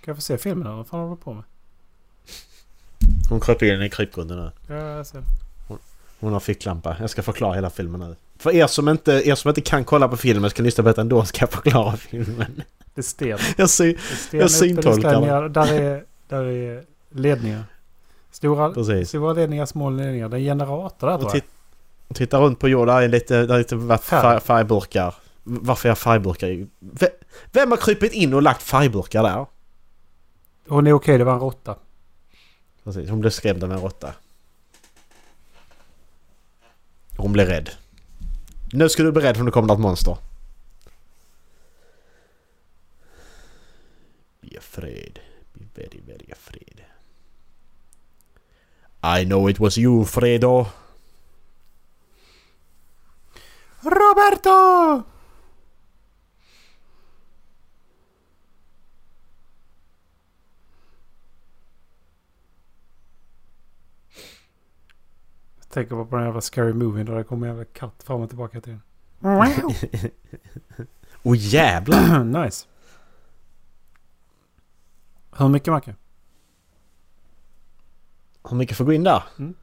[0.00, 1.44] Kan jag få se filmen eller vad fan håller du på med?
[3.30, 4.50] Hon kröp in i krypgrunden nu.
[4.66, 5.22] Ja, jag ser.
[6.20, 6.96] Hon har ficklampa.
[7.00, 8.16] Jag ska förklara hela filmen nu.
[8.38, 11.00] För er som inte, er som inte kan kolla på filmen ska lyssna på detta
[11.00, 12.62] ändå ska jag förklara filmen.
[12.94, 13.38] Det är sten.
[13.56, 13.84] Jag ser...
[13.84, 15.48] Det är sten Jag syntolkar.
[15.48, 17.64] Där är, där är ledningar.
[18.30, 19.08] Stora, Precis.
[19.08, 20.28] stora ledningar, små ledningar.
[20.28, 21.32] Det är en generator där tror jag.
[21.32, 21.44] titt,
[22.14, 22.94] titta runt på jorden.
[22.94, 25.14] Där är lite, där är lite färg, färgburkar.
[25.50, 26.66] Varför är färgburkar i?
[26.78, 27.10] Ve-
[27.52, 29.46] Vem har krypit in och lagt färgburkar där?
[30.68, 31.76] Hon är okej, det var en råtta.
[32.84, 34.12] Precis, hon blev skrämd av en råtta.
[37.16, 37.70] Hon blev rädd.
[38.72, 40.16] Nu ska du bli rädd för kommer det ett monster.
[44.40, 45.20] Be afraid.
[45.52, 46.80] Be very, very afraid.
[49.20, 50.66] I know it was you, Fredo.
[53.80, 55.02] Roberto!
[65.68, 68.28] Tänker bara på den jävla scary movie där det kommer en jävla katt fram och
[68.28, 68.82] tillbaka till den.
[71.22, 72.24] Åh jävlar!
[72.44, 72.66] nice.
[75.36, 75.94] Hur mycket Macke?
[78.48, 79.22] Hur mycket får gå in där?
[79.38, 79.54] Mm.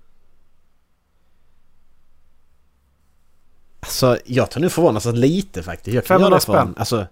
[3.80, 5.96] Alltså, jag tar nu förvånansvärt lite faktiskt.
[5.96, 6.76] Jag kan 500 göra det för en, spänn.
[6.78, 7.08] Alltså,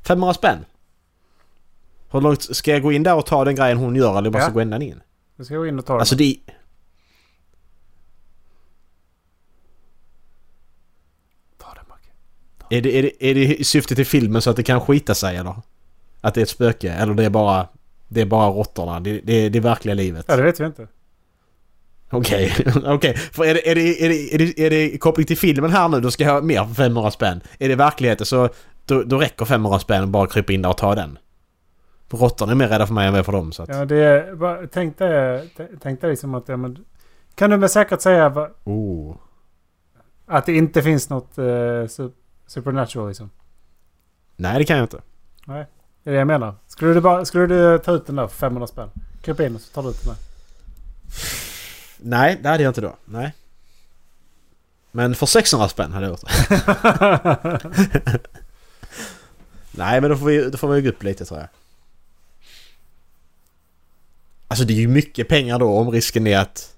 [0.00, 0.64] 500 spänn?
[2.10, 4.46] Hur långt ska jag gå in där och ta den grejen hon gör eller måste
[4.46, 4.50] Ja.
[4.50, 5.02] gå ända in?
[5.36, 6.00] Du ska gå in och ta den.
[6.00, 6.36] Alltså det
[11.58, 12.08] den Macke.
[12.72, 15.14] Är det, är, det, är det i syfte till filmen så att det kan skita
[15.14, 15.54] sig eller?
[16.20, 16.92] Att det är ett spöke?
[16.92, 17.68] Eller det är bara...
[18.08, 19.00] Det är bara råttorna?
[19.00, 20.24] Det, det är det verkliga livet?
[20.28, 20.86] Ja, det vet vi inte.
[22.10, 22.52] Okej,
[22.84, 23.16] okej.
[23.16, 25.88] För är det, är, det, är, det, är, det, är det koppling till filmen här
[25.88, 27.40] nu, då ska jag ha mer för 500 spänn.
[27.58, 28.48] Är det verkligheten så
[28.86, 31.18] då, då räcker 500 spänn och bara krypa in där och ta den.
[32.10, 33.68] För råttorna är mer rädda för mig än vad jag är för dem så att...
[33.68, 35.48] Ja, det är, bara- tänk dig,
[35.82, 36.48] tänk dig liksom att...
[36.48, 36.78] Ja, men,
[37.34, 39.16] kan du med säkerhet säga va- Oh.
[40.26, 42.12] att det inte finns något eh, su-
[42.46, 43.30] supernatural liksom?
[44.36, 45.00] Nej, det kan jag inte.
[45.46, 46.54] Det är det jag menar.
[46.66, 48.90] Skulle du, bara, skulle du ta ut den där för 500 spänn?
[49.22, 50.22] Krypa in och så tar du ut den där.
[51.98, 52.96] Nej, det hade jag inte då.
[53.04, 53.34] Nej.
[54.90, 58.18] Men för 600 spänn hade jag gjort det.
[59.70, 61.48] Nej, men då får vi, då får vi gå upp lite tror jag.
[64.48, 66.74] Alltså det är ju mycket pengar då om risken är att...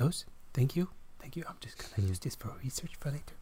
[0.00, 0.26] those.
[0.52, 0.86] Thank you.
[1.20, 1.44] Thank you.
[1.48, 3.34] I'm just gonna use this for research for later.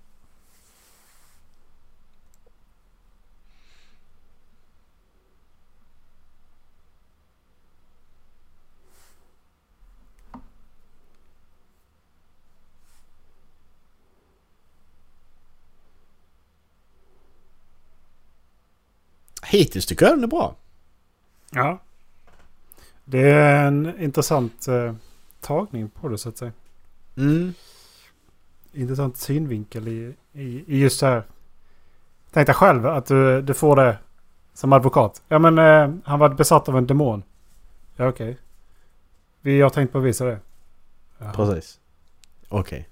[19.50, 20.56] Hittills tycker jag den är bra.
[21.50, 21.80] Ja.
[23.04, 24.94] Det är en intressant eh,
[25.40, 26.52] tagning på det så att säga.
[27.16, 27.54] Mm.
[28.72, 31.22] Intressant synvinkel i, i, i just det här.
[32.30, 33.98] Tänk dig själv att du, du får det
[34.54, 35.22] som advokat.
[35.28, 37.22] Ja men eh, han var besatt av en demon.
[37.96, 38.38] Ja okej.
[39.40, 40.38] Vi har tänkt på att visa det.
[41.18, 41.32] Jaha.
[41.32, 41.80] Precis.
[42.48, 42.88] Okej.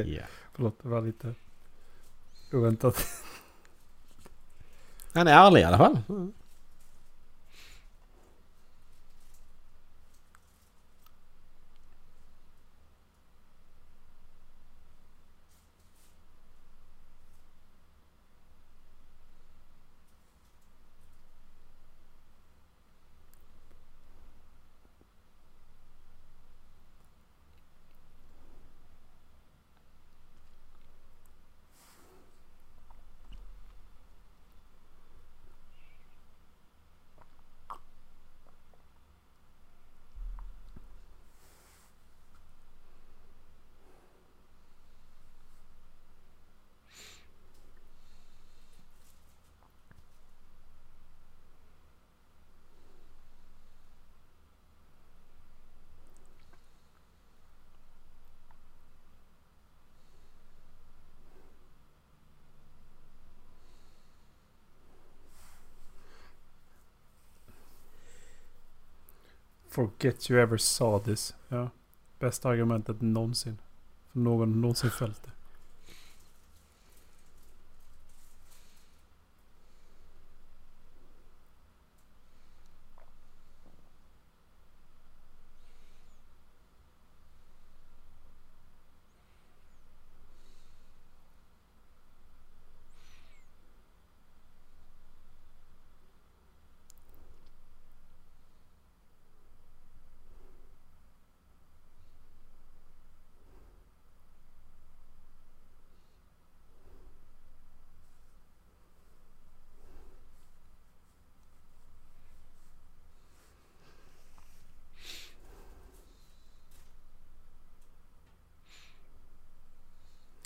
[0.00, 0.22] Okej, Ja.
[0.54, 1.34] förlåt det var lite
[2.52, 3.06] oväntat.
[5.14, 5.98] Han är ärlig i alla fall.
[6.08, 6.32] Mm.
[69.74, 71.34] Forget you ever saw this.
[71.48, 71.70] Ja.
[72.18, 73.58] Bästa argumentet någonsin.
[74.12, 75.30] För någon någonsin följt det.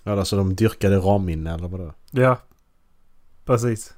[0.09, 1.95] Ja, alltså de dyrkade ramminne eller vadå?
[2.11, 2.39] Ja.
[3.45, 3.95] Precis.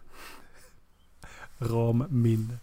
[1.59, 2.59] Ramminne.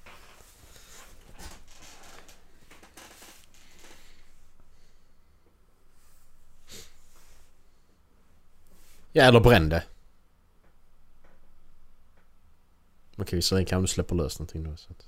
[9.12, 9.84] Ja, eller brände.
[13.18, 14.76] Okej, visserligen kan du släppa lös någonting då.
[14.78, 15.06] Så att...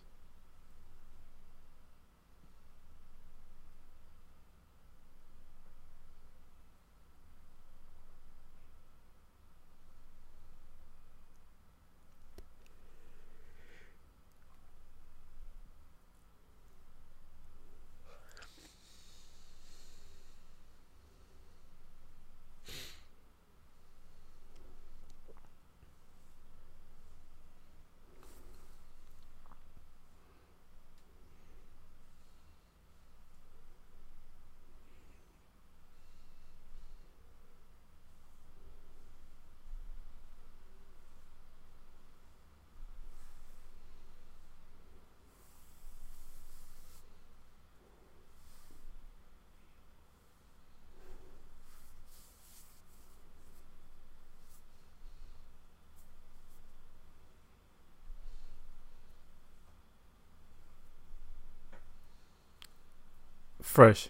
[63.80, 64.10] Fresh.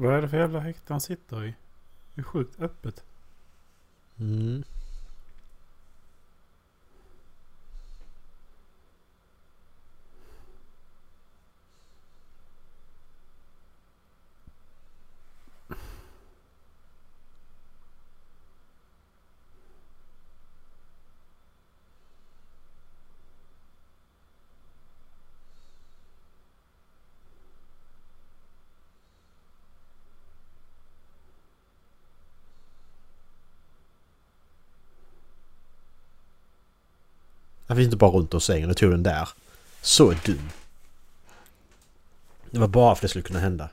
[0.00, 1.54] Vad är det för jävla häkte han sitter i?
[2.14, 3.04] Det är sjukt öppet.
[4.20, 4.64] Mm.
[37.78, 39.28] Finns inte bara runt om sängen och tog den där.
[39.82, 40.50] Så dum.
[42.50, 43.68] Det var bara för att det skulle kunna hända.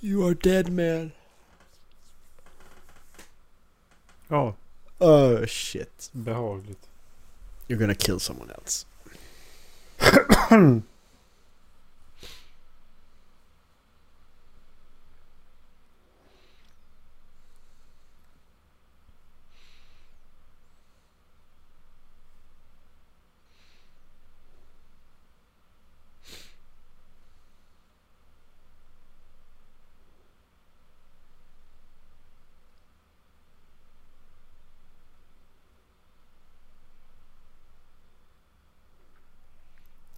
[0.00, 1.10] You are dead man.
[4.28, 4.54] Ja,
[4.98, 6.10] Oh shit.
[6.12, 6.87] behagligt.
[7.68, 8.86] You're gonna kill someone else.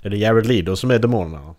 [0.02, 1.54] Är det Jared Leto som är demonerna?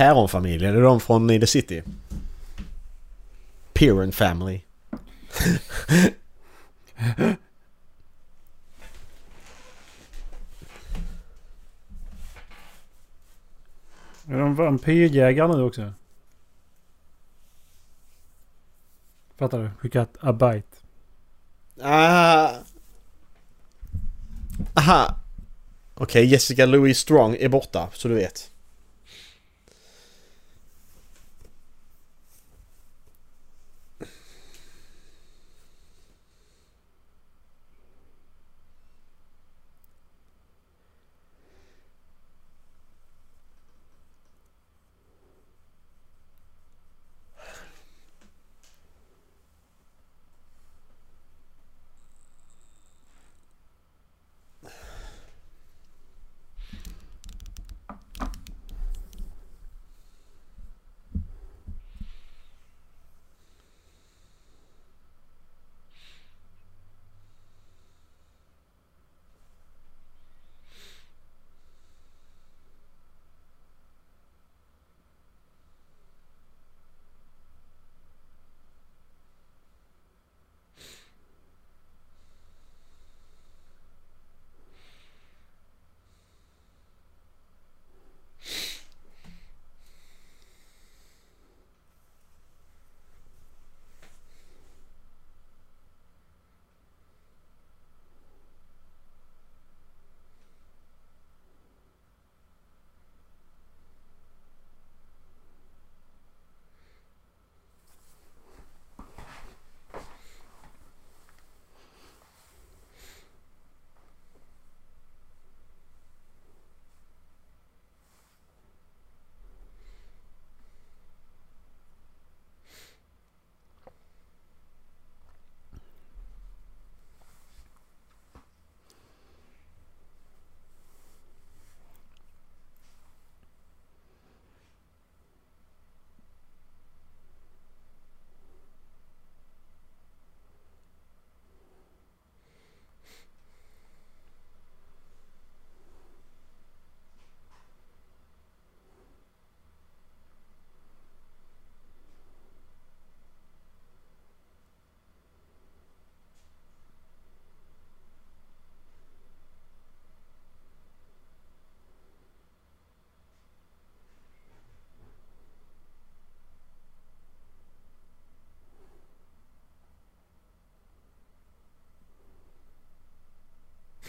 [0.00, 1.82] Päronfamiljen, är de från In the City?
[3.72, 4.60] Piran Family.
[14.28, 15.92] Är de vampyrjägare nu också?
[19.38, 19.70] Fattar du?
[19.78, 20.76] Skickat a bite.
[21.82, 22.50] Ah.
[24.74, 25.16] Aha.
[25.94, 28.49] Okej, Jessica Louise Strong är borta, så du vet.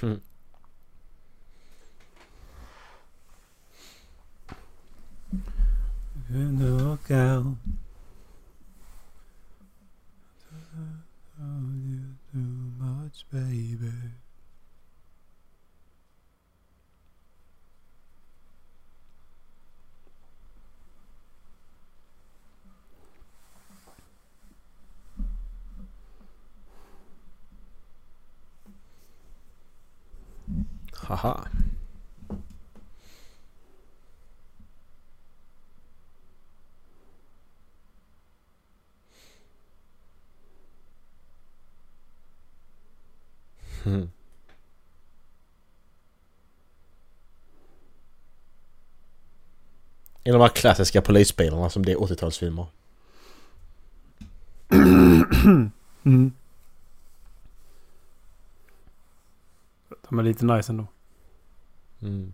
[0.01, 0.15] Hmm.
[6.29, 7.45] And walk out.
[11.39, 13.91] Oh, you too much, baby.
[31.11, 31.47] Haha.
[43.85, 44.09] Mm.
[50.23, 52.65] En av de här klassiska polisbilarna som det är 80-talsfilmer.
[56.03, 56.31] Mm.
[60.09, 60.87] De är lite nice ändå.
[62.03, 62.33] Mm.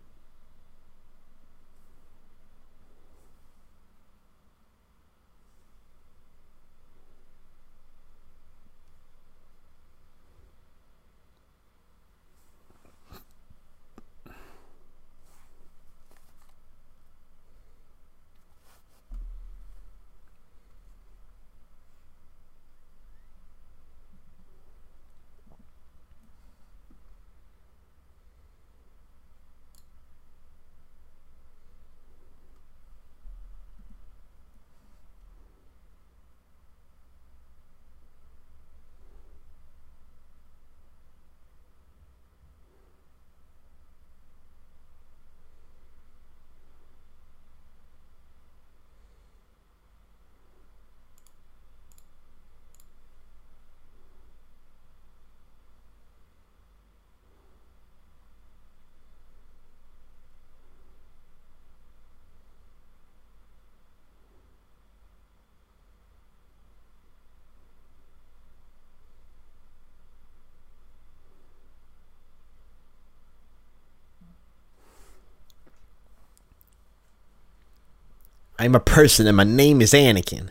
[78.60, 80.50] I'm a person and my name is Anakin.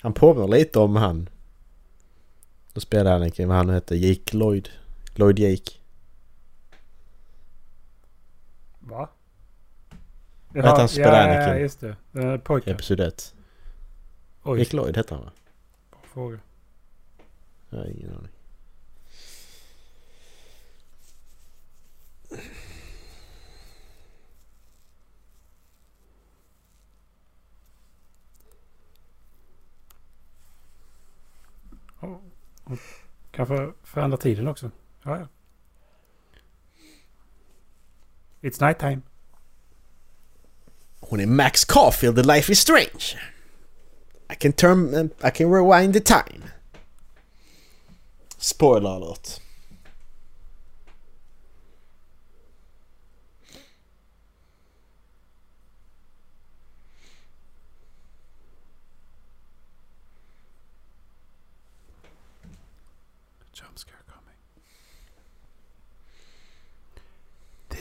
[0.00, 1.28] Han påminner lite om han.
[2.72, 4.68] Då spelar Anakin, vad han hette, Jake Lloyd.
[5.14, 5.72] Lloyd Jake.
[8.80, 9.10] Va?
[10.48, 11.54] Vad heter han som spelar ja, Anakin?
[11.54, 11.96] Ja, just det.
[12.12, 12.74] Är pojken.
[12.74, 13.34] Episod 1.
[14.42, 15.30] Oj, Jake Lloyd hette han va?
[15.90, 16.38] bra fråga.
[17.70, 18.37] Jag har ingen aning.
[33.30, 34.70] Kanske förändra tiden också.
[35.04, 35.28] Ja, ja.
[38.40, 39.00] It's night time.
[41.00, 43.18] Hon är Max Caulfield i Life is Strange.
[44.32, 45.10] I can turn...
[45.24, 46.44] I can rewind the time.
[48.38, 49.40] Spoiler alert.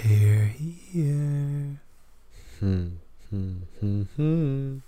[0.07, 1.79] They're here.
[2.59, 2.99] Hmm.
[3.29, 3.61] Hmm.
[3.79, 4.07] Hmm.
[4.15, 4.81] Hmm.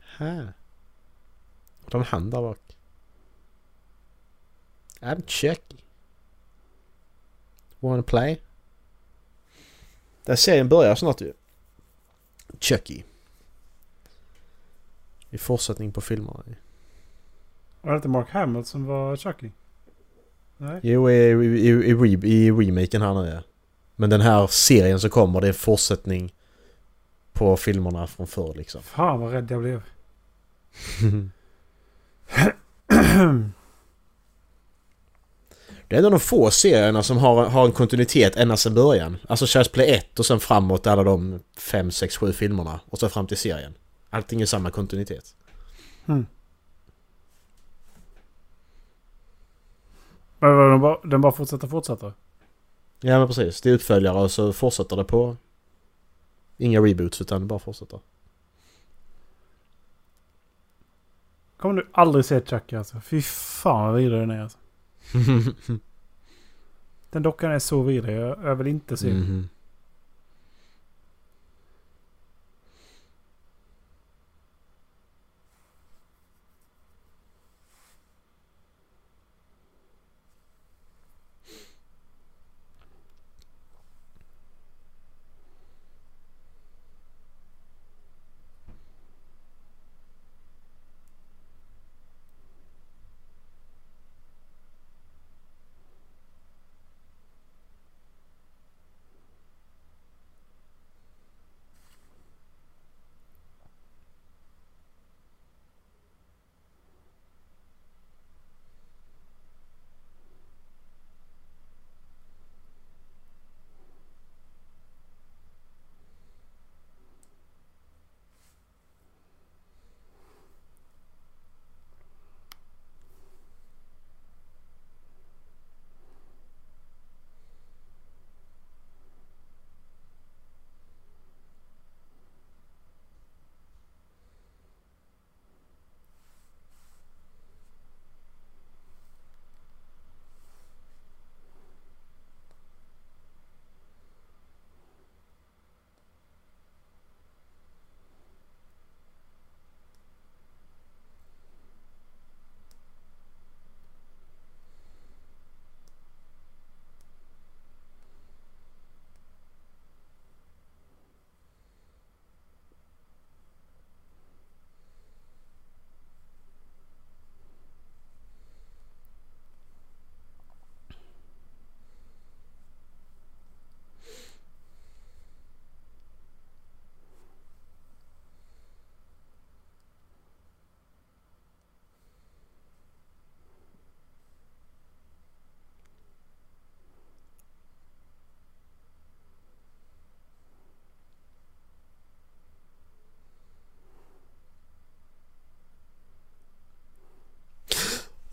[0.00, 0.52] Här.
[1.84, 2.58] Har de hand där bak?
[5.00, 5.76] I'm Chucky.
[7.80, 8.40] Wanna play?
[10.24, 11.32] Den serien börjar snart ju.
[12.60, 13.02] Chucky.
[15.30, 16.42] I fortsättning på filmerna.
[17.80, 19.50] Var det inte Mark Hamill som var Chucky?
[20.58, 20.80] Nej.
[20.82, 23.40] Jo, i, i, i, re- i remaken här nu ja.
[23.96, 26.32] Men den här serien som kommer, det är en fortsättning
[27.32, 28.82] på filmerna från förr liksom.
[28.82, 29.82] Fan vad rädd jag blev.
[35.88, 39.16] Det är en av de få serierna som har, har en kontinuitet ända sedan början.
[39.28, 42.80] Alltså Child's Play 1 och sen framåt alla de 5, 6, 7 filmerna.
[42.90, 43.74] Och så fram till serien.
[44.10, 45.24] Allting är samma kontinuitet.
[46.06, 46.26] Hmm.
[50.46, 52.12] Men den, bara, den bara fortsätter fortsätter?
[53.00, 55.36] Ja men precis, det är uppföljare och så fortsätter det på...
[56.56, 58.00] Inga reboots utan det bara fortsätter.
[61.56, 63.00] Kommer du aldrig se Chucky alltså?
[63.00, 64.58] Fy fan vad vidrig den är alltså.
[67.10, 68.16] Den dockan är så vidrig.
[68.16, 69.20] Jag, jag vill inte se den.
[69.20, 69.48] Mhm.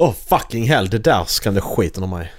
[0.04, 2.32] Oh fucking hell, det där skrämde skiten av mig.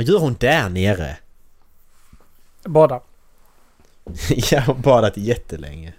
[0.00, 1.16] Vad gör hon där nere?
[2.64, 3.00] Bada.
[4.50, 5.92] Jag har badat jättelänge.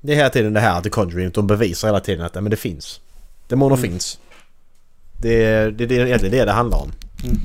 [0.00, 1.30] Det är hela tiden det här The Conjuring.
[1.30, 3.00] De bevisar hela tiden att men det finns.
[3.48, 3.90] Demoner Mm.
[3.90, 4.18] finns.
[5.20, 6.92] Det är, det är egentligen det det handlar om.
[7.24, 7.36] Mm.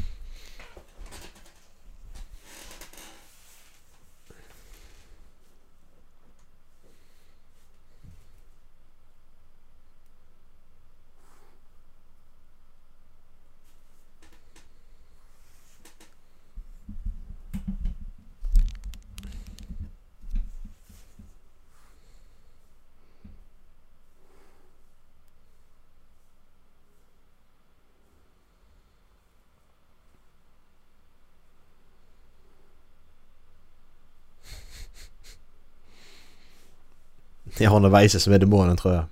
[37.65, 39.05] Jag har någon Weise som är demonen tror jag.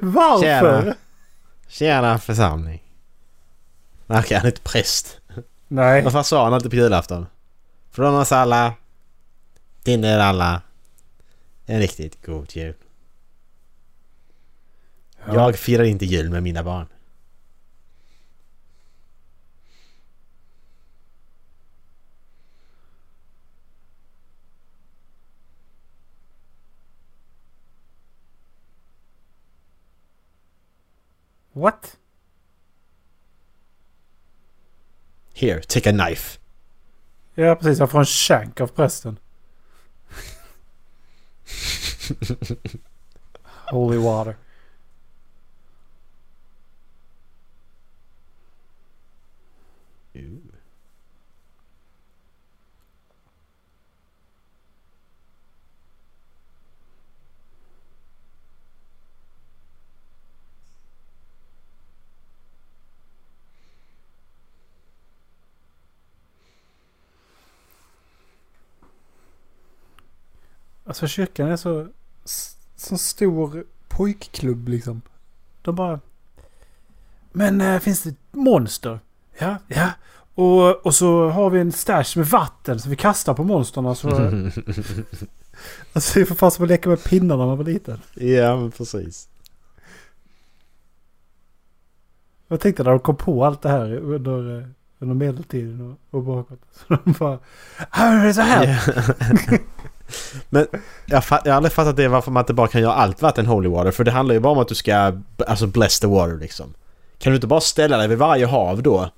[0.00, 0.82] Varför?
[0.82, 0.94] Tjena.
[1.68, 2.82] Tjena församling.
[4.06, 5.20] Verkar han inte präst?
[5.68, 6.02] Nej.
[6.02, 7.26] Vad fan sa han alltid på julafton?
[7.90, 8.74] Från oss alla.
[9.82, 10.62] Till er alla.
[11.66, 12.74] En riktigt god jul.
[15.26, 15.34] Ja.
[15.34, 16.86] Jag firar inte jul med mina barn.
[31.58, 31.96] What?
[35.34, 36.38] Here, take a knife.
[37.34, 39.18] Ja precis, jag får en shank av prästen.
[43.70, 44.36] Holy water.
[70.88, 71.86] Alltså kyrkan är så,
[72.76, 75.02] så stor pojkklubb liksom.
[75.62, 76.00] De bara...
[77.32, 79.00] Men äh, finns det monster?
[79.38, 79.90] Ja, ja.
[80.34, 84.08] Och, och så har vi en stash med vatten så vi kastar på monsterna så...
[85.92, 88.00] alltså det är för fan som att leka med pinnar när man var liten.
[88.14, 89.28] ja men precis.
[92.48, 94.66] Jag tänkte när de kom på allt det här under, eh,
[94.98, 95.80] under medeltiden
[96.10, 96.60] och, och bakåt.
[96.72, 97.38] Så de bara...
[97.90, 98.82] Här är det så här!
[99.50, 99.58] Ja.
[100.48, 100.66] Men
[101.06, 103.46] jag, fa- jag har aldrig fattat det varför man inte bara kan göra allt vatten
[103.46, 103.90] holy water.
[103.90, 105.12] För det handlar ju bara om att du ska
[105.46, 106.74] alltså bless the water liksom.
[107.18, 109.10] Kan du inte bara ställa dig vid varje hav då?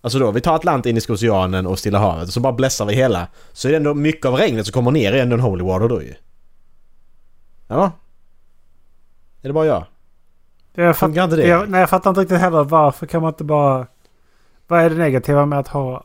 [0.00, 2.94] Alltså då, vi tar Atlant, Indiska oceanen och Stilla havet och så bara blessar vi
[2.94, 3.26] hela.
[3.52, 5.88] Så är det ändå mycket av regnet som kommer ner i ändå en holy water
[5.88, 6.14] då ju.
[7.68, 7.92] Ja?
[9.42, 9.84] Är det bara jag?
[10.74, 11.46] Jag, Funkar inte det?
[11.46, 13.86] jag, nej, jag fattar inte riktigt heller varför kan man inte bara...
[14.66, 16.04] Vad är det negativa med att ha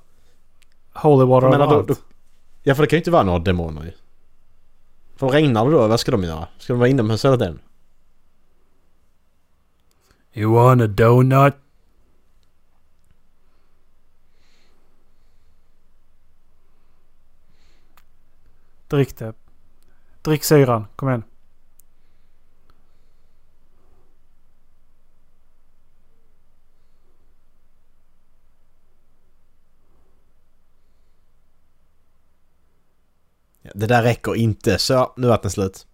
[0.94, 2.02] holy water överallt?
[2.64, 3.92] Ja för det kan ju inte vara några demoner ju.
[5.16, 6.48] För regnar det då, vad ska de göra?
[6.58, 7.60] Ska de vara inomhus hela tiden?
[10.34, 11.54] You want a donut?
[18.88, 19.34] Drick det.
[20.22, 20.86] Drick syran.
[20.96, 21.24] Kom igen.
[33.76, 34.78] Det där räcker inte.
[34.78, 35.88] Så, nu är vattnet slut.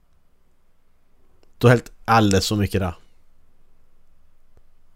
[1.57, 2.95] Du har hällt alldeles för mycket där.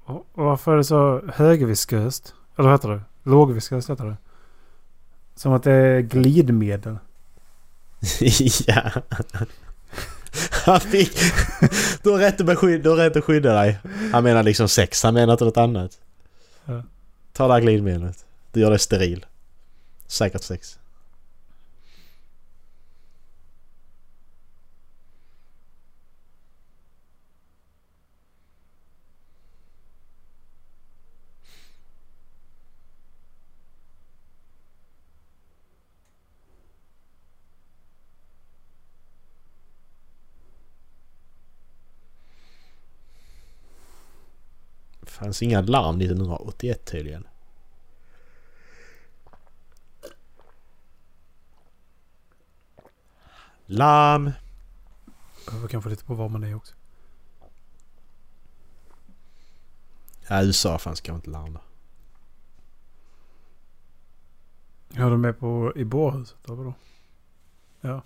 [0.05, 2.34] Och varför är det så högvisköst?
[2.57, 3.01] Eller vad heter det?
[3.23, 4.17] Lågvisköst heter det.
[5.36, 6.97] Som att det är glidmedel.
[8.67, 8.91] ja.
[10.65, 11.17] Han fick...
[12.03, 13.79] Du har rätt att, beskydd, du har rätt att skydda dig.
[14.11, 15.99] Han menar liksom sex, han menar inte något annat.
[16.65, 16.84] Ja.
[17.34, 18.25] Ta det här glidmedlet.
[18.51, 19.25] Du gör dig steril.
[20.07, 20.79] Säkert sex.
[45.22, 47.28] Fanns inga larm 1981 tydligen.
[53.65, 54.32] Larm!
[55.61, 56.76] Vi kan få lite på var man är också.
[60.28, 61.61] Ja, USA fanns kanske inte larm där.
[64.89, 66.38] Ja, de är på, i bårhuset.
[66.45, 66.74] Då, vadå?
[67.82, 68.01] Ja.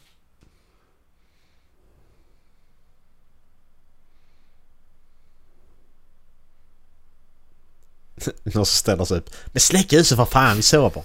[8.43, 9.29] Någon som ställer sig upp.
[9.45, 11.03] Men släck ljuset för fan, vi sover!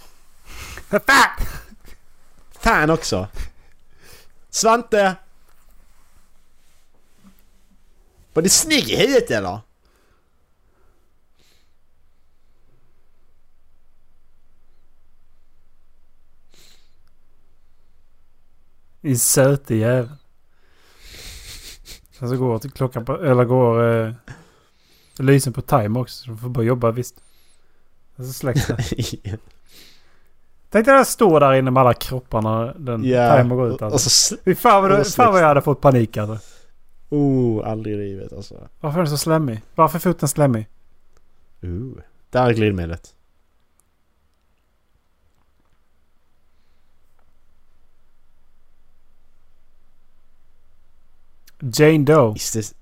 [0.90, 1.46] Fan!
[2.60, 3.28] Fan också!
[4.50, 5.16] Svante!
[8.32, 9.60] Var du snygg i huvudet eller?
[19.00, 20.16] Din söte jävel.
[22.18, 24.12] Sen så går till klockan på, eller går eh,
[25.22, 26.24] lysen på time också.
[26.24, 27.14] Så du får börja jobba visst.
[28.16, 28.76] Och så släcks det.
[30.70, 32.74] Tänk dig att jag står där inne med alla kropparna.
[32.78, 34.10] Den Ja, timer går ut alltså.
[34.10, 34.36] så...
[34.44, 36.48] Fy fan vad, fan vad jag hade fått panik alltså.
[37.08, 38.68] Oh, aldrig i livet alltså.
[38.80, 39.62] Varför är den så slemmig?
[39.74, 40.66] Varför är foten slemmig?
[41.64, 41.92] Uh.
[42.30, 43.14] Där är glidmedlet.
[51.60, 52.34] Jane Doe.
[52.36, 52.74] Is this...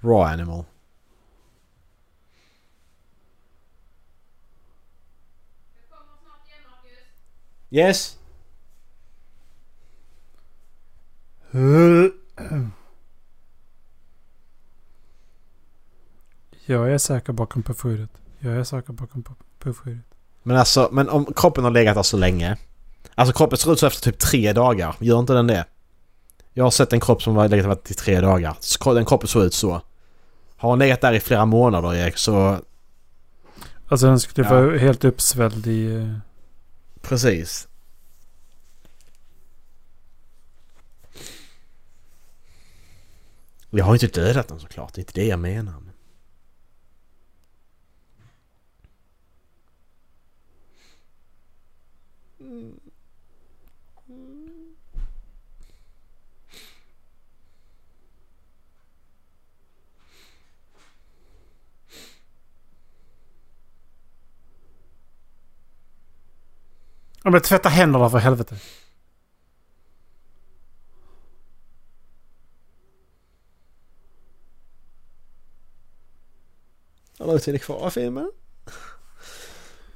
[0.00, 0.64] Raw animal.
[7.70, 8.16] Yes.
[16.66, 18.10] Jag är säker bakom puffskyddet.
[18.38, 20.04] Jag är säker bakom pu- puffskyddet.
[20.42, 22.56] Men alltså, men om kroppen har legat där så länge.
[23.14, 24.96] Alltså kroppen ser ut så efter typ tre dagar.
[25.00, 25.64] Gör inte den det?
[26.52, 28.94] Jag har sett en kropp som har legat där i tre dagar.
[28.94, 29.82] Den kroppen såg ut så.
[30.58, 32.60] Har den legat där i flera månader Erik så...
[33.88, 34.54] Alltså den skulle Ja.
[34.54, 35.94] vara helt uppsvälld i...
[35.94, 36.16] eh,
[37.02, 37.68] Precis.
[43.70, 44.94] Jag har inte dödat den såklart.
[44.94, 45.72] Det är inte det jag menar.
[45.80, 45.92] men-
[67.22, 68.56] Ja men tvätta händerna för helvete.
[77.18, 78.32] Hur lång tid är det kvar av filmen?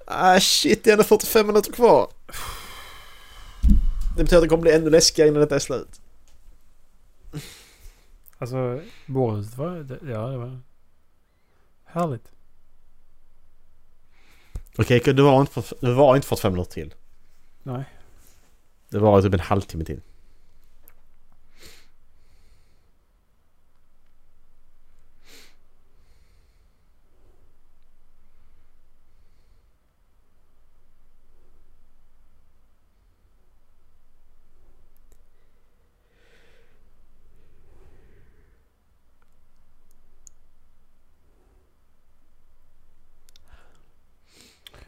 [0.06, 2.10] Ah shit, det är ändå 45 minuter kvar.
[4.16, 6.00] Det betyder att det kommer bli ännu läskigare innan detta är slut.
[8.38, 9.76] Alltså bårhuset var...
[10.02, 10.60] Ja det var...
[11.84, 12.28] Härligt.
[14.78, 16.94] Okej, du har inte fått, du har inte fått fem minuter till.
[17.62, 17.84] Nej.
[18.90, 20.00] Det var typ en halvtimme till.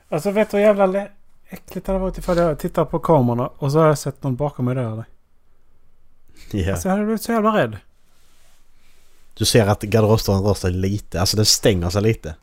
[0.09, 1.11] Alltså vet du hur jävla lä-
[1.55, 4.37] äckligt det hade varit ifall jag tittar på kamerorna och så har jag sett någon
[4.37, 5.05] bakom mig där?
[6.51, 6.73] Ja.
[6.73, 7.77] Alltså jag hade blivit så jävla rädd.
[9.35, 12.35] Du ser att garderobsdörren rör sig lite, alltså den stänger sig lite.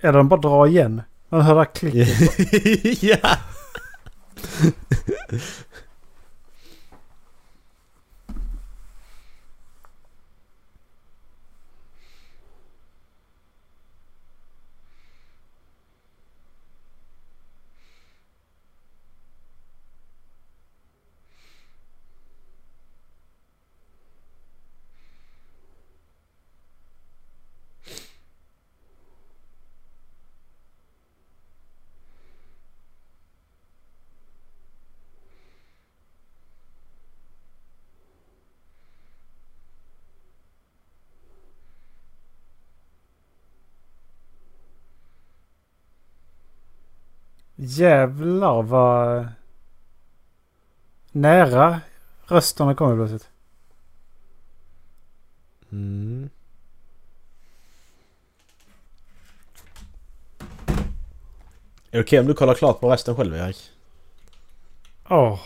[0.00, 1.02] Eller de bara drar igen.
[1.28, 3.02] Man hör det här klicket.
[3.02, 3.36] ja!
[47.78, 49.28] Jävlar vad
[51.12, 51.80] nära
[52.26, 53.30] rösterna kommer plötsligt.
[55.72, 56.30] Mm.
[61.90, 63.70] Är det okej om du kollar klart på resten själv Erik?
[65.08, 65.40] Åh.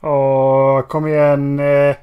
[0.00, 1.58] Åh, kom igen.
[1.60, 1.96] eh.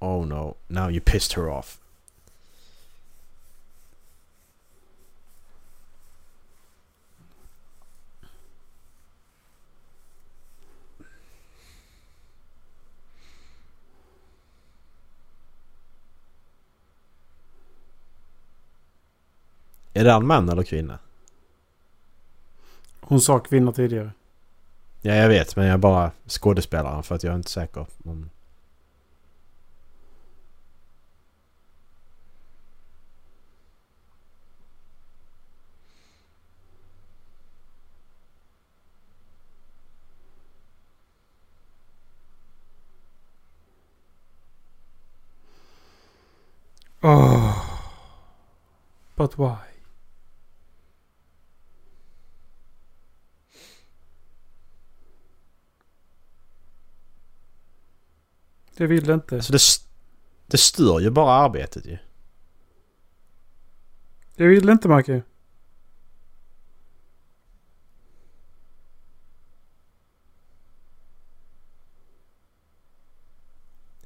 [0.00, 1.78] Oh no, now you pissed her off.
[19.98, 20.98] Är det en man eller kvinna?
[23.00, 24.10] Hon sa kvinnor tidigare.
[25.00, 27.86] Ja, jag vet, men jag är bara skådespelaren för att jag är inte säker.
[28.04, 28.30] om-
[47.02, 47.54] Oh.
[49.16, 49.67] But why?
[58.78, 59.34] Det vill inte.
[59.34, 59.60] Alltså det,
[60.46, 61.98] det stör ju bara arbetet ju.
[64.36, 65.22] Det vill inte Macke.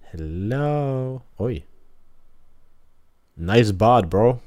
[0.00, 1.20] Hello.
[1.36, 1.66] Oj.
[3.34, 4.38] Nice bod bro.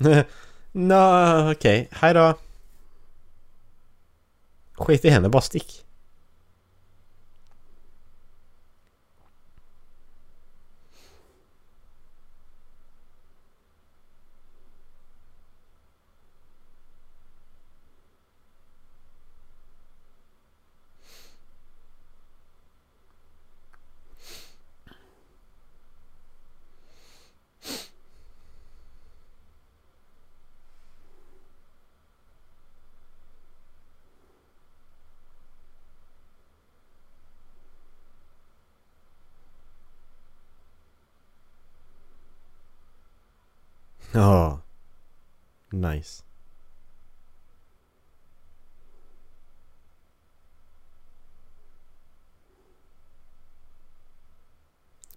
[0.72, 1.88] Nå, okej.
[1.92, 2.34] Hej då.
[4.74, 5.84] Skit i henne, bara stick.
[44.20, 44.60] Ja.
[45.70, 46.22] Nice.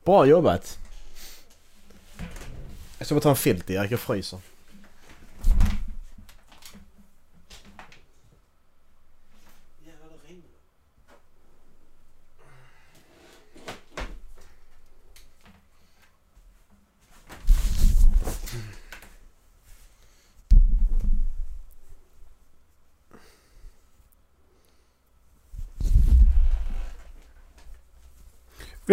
[0.03, 0.80] Bra jobbat.
[2.97, 4.39] Jag ska bara ta en filt i, jag fryser.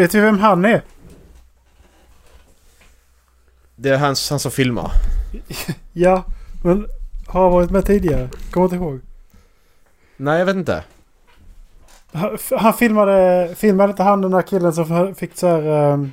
[0.01, 0.83] Vet du vem han är?
[3.77, 4.93] Det är han, han som filmar.
[5.93, 6.25] Ja,
[6.65, 6.87] men
[7.27, 8.29] har varit med tidigare.
[8.51, 9.01] Kommer inte ihåg.
[10.17, 10.85] Nej, jag vet inte.
[12.13, 15.93] Han, han filmade, filmade inte han den där killen som fick så här...
[15.93, 16.13] Um,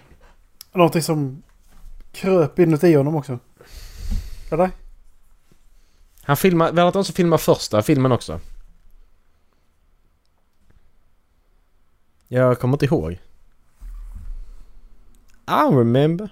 [0.73, 1.43] någonting som
[2.11, 3.39] kröp inuti honom också?
[4.51, 4.69] Eller?
[6.21, 8.39] Han filmar, var det inte han som filmar första filmen också?
[12.27, 13.19] Jag kommer inte ihåg.
[15.47, 16.31] I don't remember.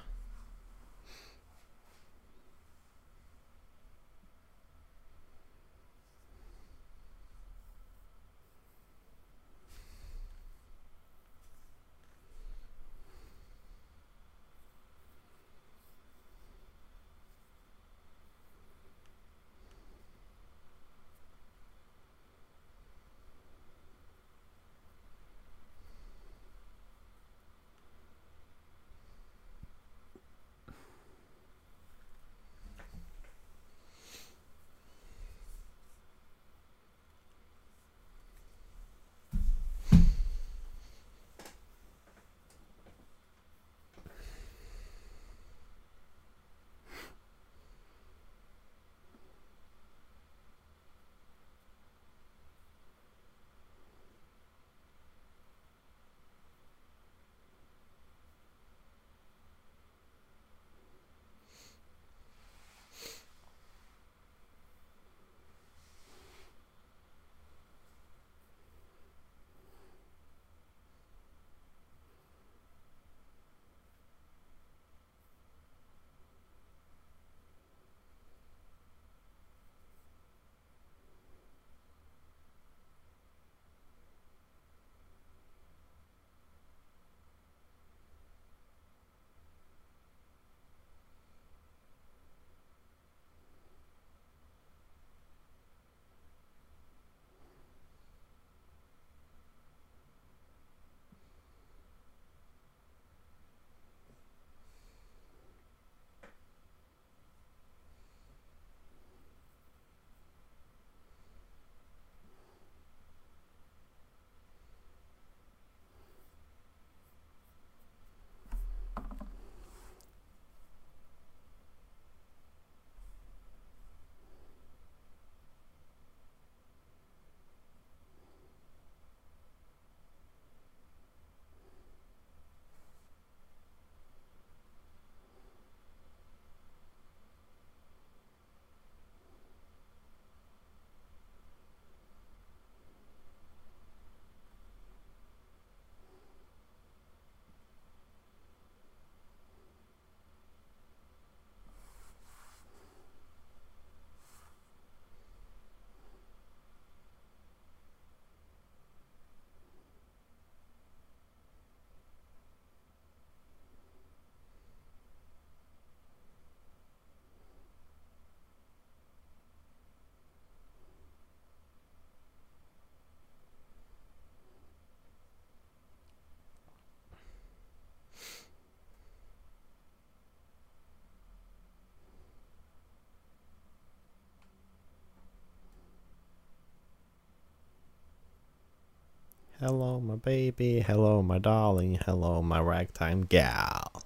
[189.66, 194.04] Hello my baby, hello my darling, hello my ragtime gal.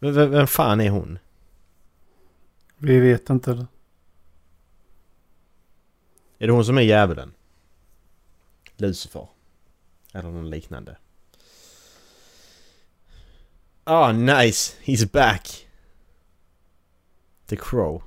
[0.00, 1.18] Vem fan är hon?
[2.84, 3.54] Vi vet inte.
[3.54, 3.66] det.
[6.38, 7.34] Är det hon som är djävulen?
[8.76, 9.28] Lucifer?
[10.12, 10.96] Eller någon liknande?
[13.84, 14.76] Ah, nice!
[14.82, 15.68] He's back!
[17.46, 18.02] The Crow.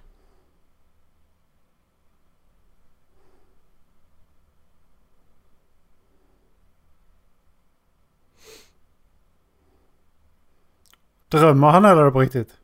[11.27, 12.57] Drömmer han eller på riktigt?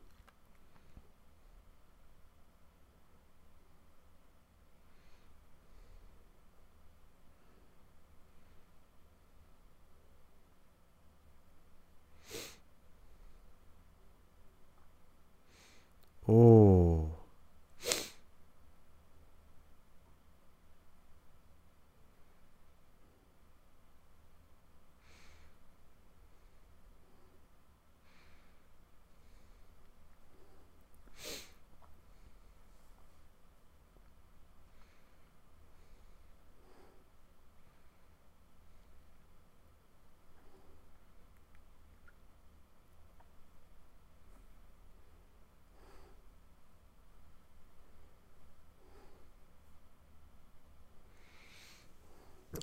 [16.36, 17.13] Oh.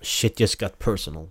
[0.02, 1.30] Shit just got personal.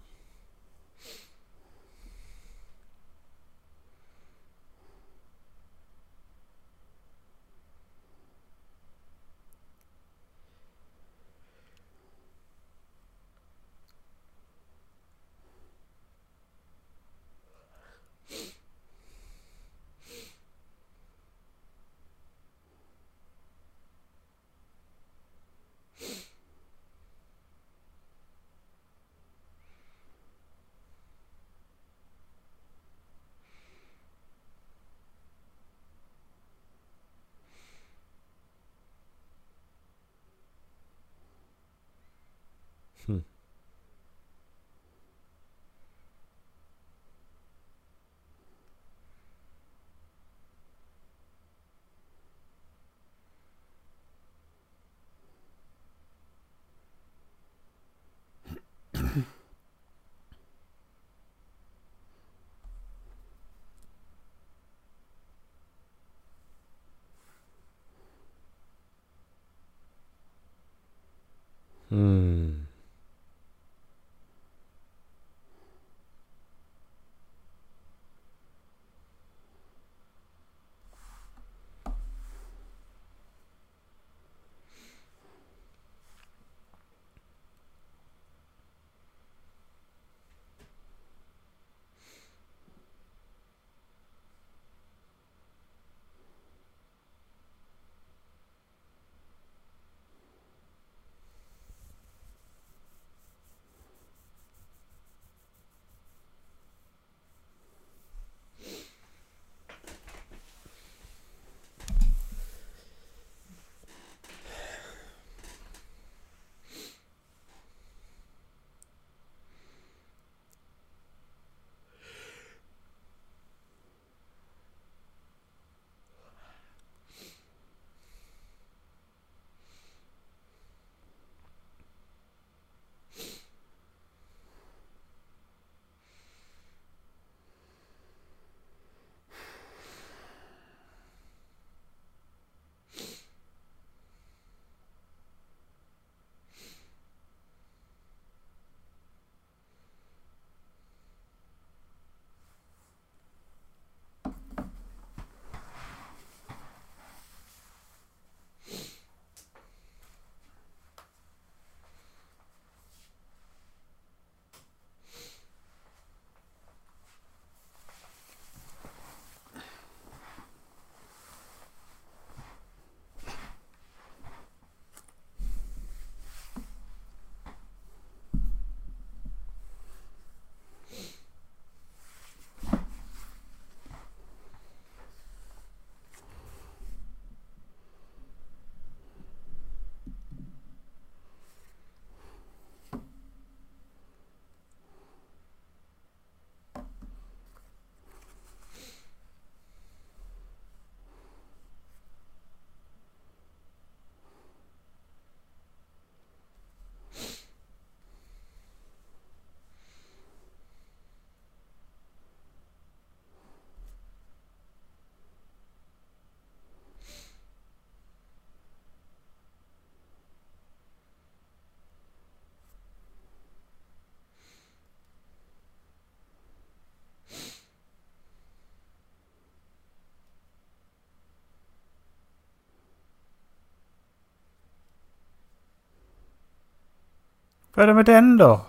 [237.81, 238.67] Vad är det med den då?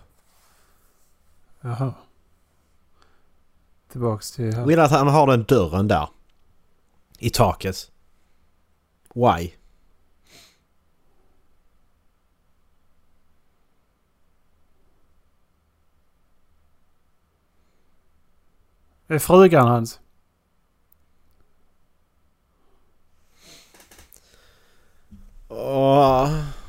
[1.62, 1.94] Jaha.
[3.92, 4.54] Tillbaks till...
[4.54, 6.10] Jag gillar att han har den dörren där.
[7.20, 7.92] I taket.
[9.14, 9.52] Why?
[19.08, 20.00] Det är frugan hans.
[25.48, 26.61] Åh.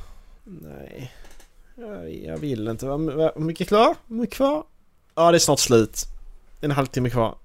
[2.25, 2.87] Jag, vill inte.
[2.87, 3.97] Hur mycket kvar?
[4.07, 4.65] Hur mycket kvar?
[5.15, 6.07] Ja, det är snart slut.
[6.61, 7.39] En halvtimme kvar.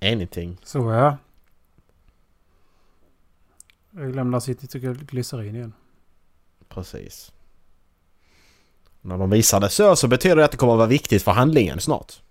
[0.00, 0.58] Anything.
[0.64, 1.16] Så ja.
[3.90, 5.72] Jag lämnar sitt glycerin igen.
[6.68, 7.32] Precis.
[9.00, 11.32] När de visar det så så betyder det att det kommer att vara viktigt för
[11.32, 12.22] handlingen snart.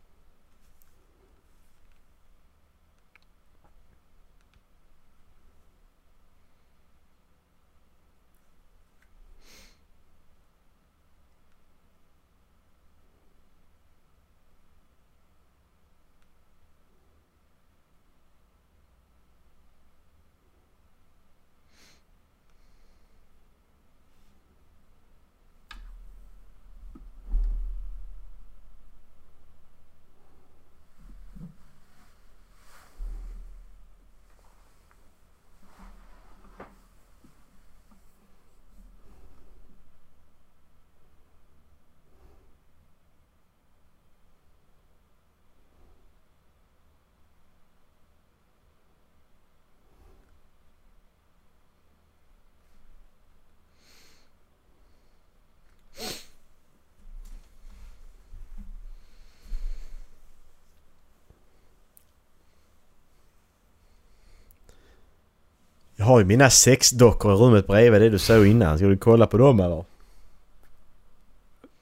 [66.03, 68.77] Jag har ju mina sexdockor i rummet bredvid det du såg innan.
[68.77, 69.85] Ska du kolla på dem eller?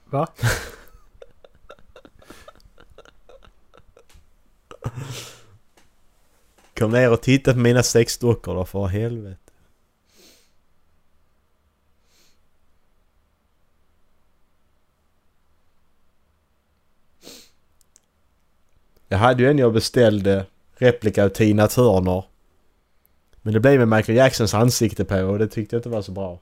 [0.04, 0.28] Va?
[6.78, 9.52] Kom ner och titta på mina sexdockor då för helvete.
[19.08, 22.31] Jag hade ju en jag beställde replika av Tina Turner.
[23.42, 26.12] Men det blev med Michael Jacksons ansikte på och det tyckte jag inte var så
[26.12, 26.40] bra.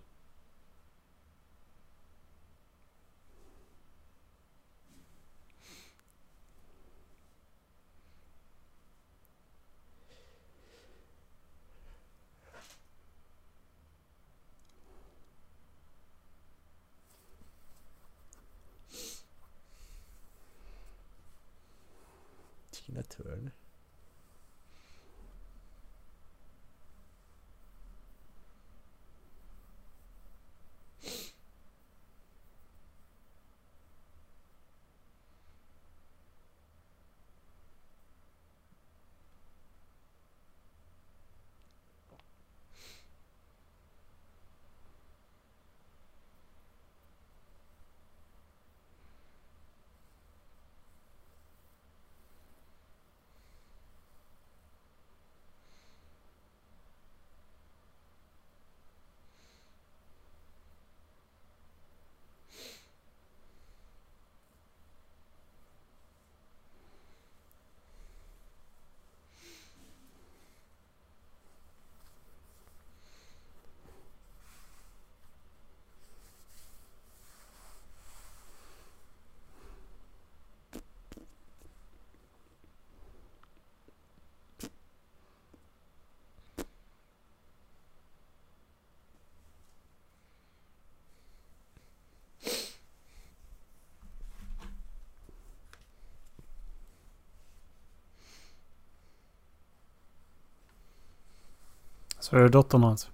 [102.21, 103.11] Så är det dottern hans.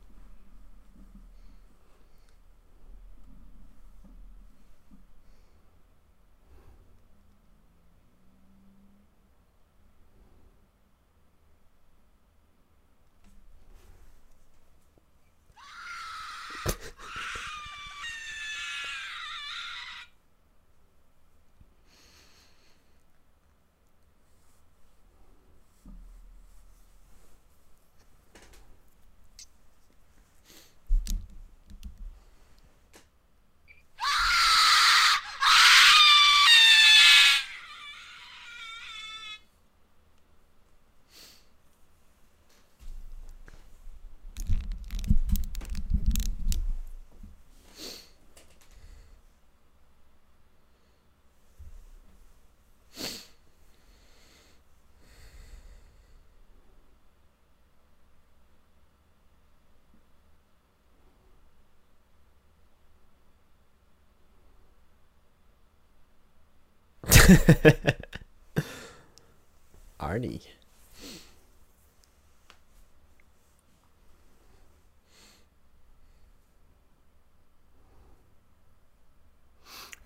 [69.96, 70.40] Arnie.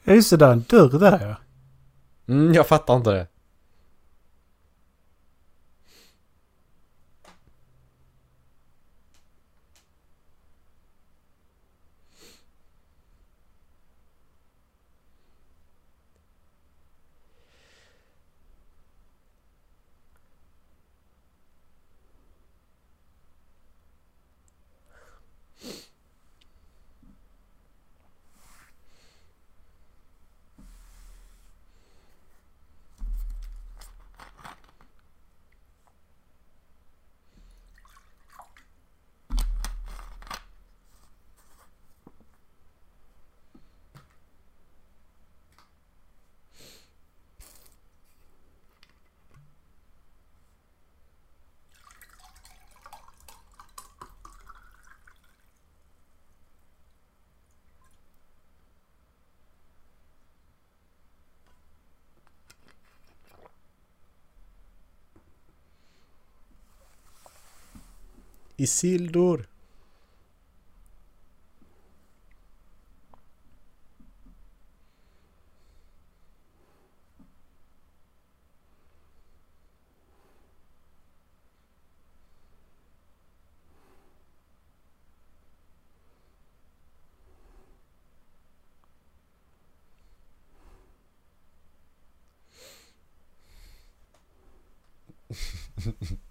[0.05, 1.37] Ja just det, där en dörr där ja.
[2.35, 3.27] Mm, jag fattar inte det.
[68.65, 69.41] Isildur.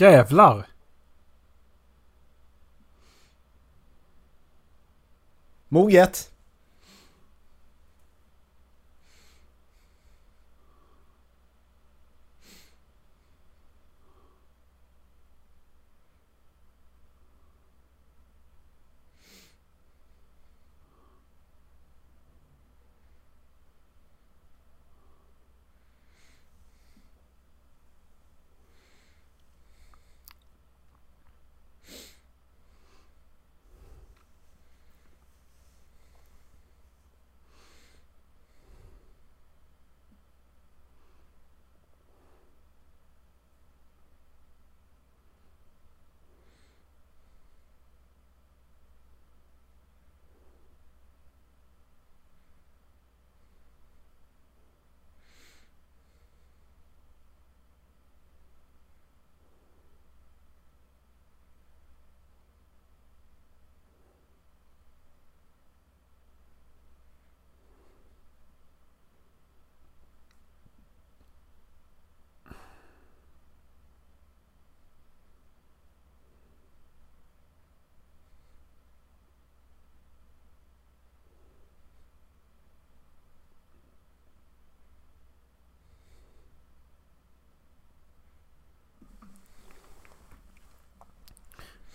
[0.00, 0.66] Jävlar!
[5.68, 6.30] Moget.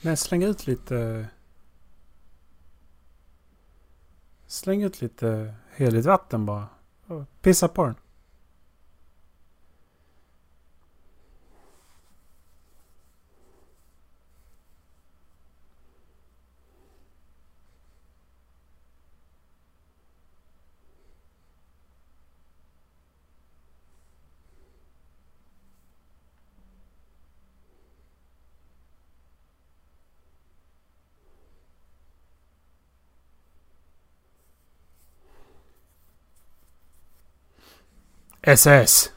[0.05, 1.27] Men släng ut lite...
[4.47, 6.67] Släng ut lite heligt vatten bara.
[7.07, 7.95] Och Pissa på den.
[38.45, 39.09] SS.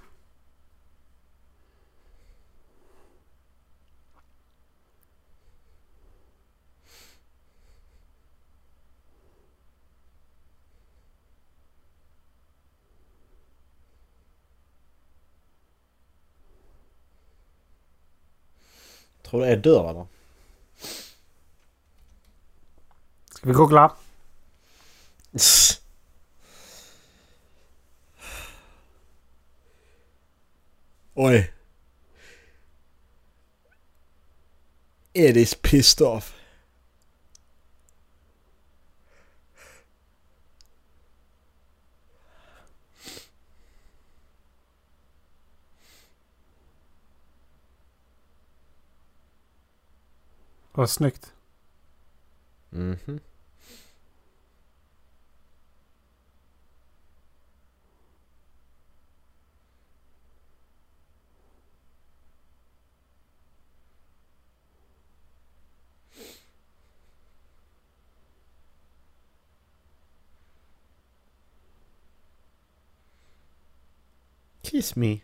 [19.22, 20.06] Tror det är dörr eller?
[23.30, 23.92] Ska vi googla?
[31.16, 31.50] Oj.
[35.14, 36.34] Eddie's pissed off.
[50.72, 51.34] Vad snyggt.
[52.70, 53.20] Mhm.
[74.76, 75.22] Kiss me.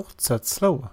[0.00, 0.88] Fortsätt slå.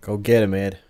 [0.00, 0.85] Go get him, Ed.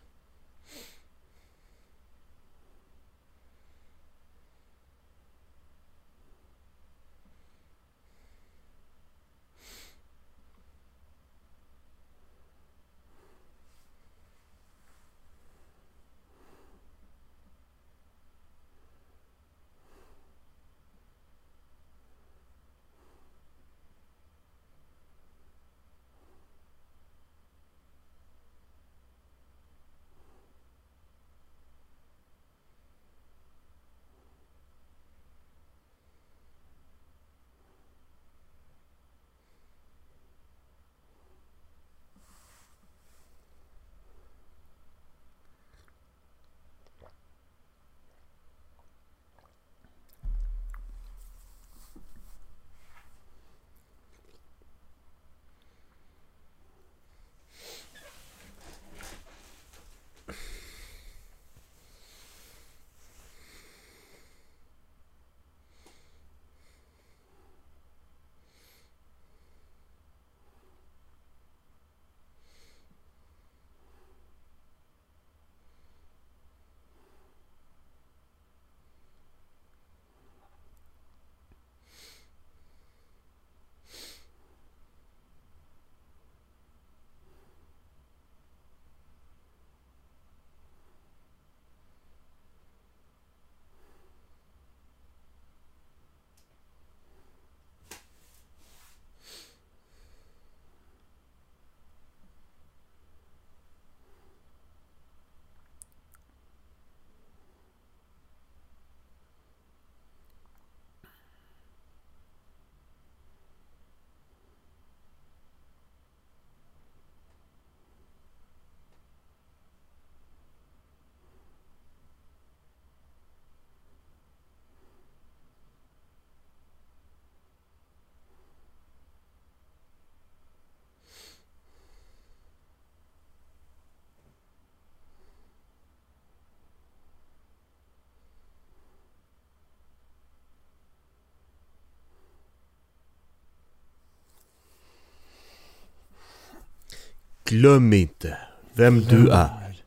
[147.48, 148.38] Glöm inte
[148.74, 149.82] vem du är.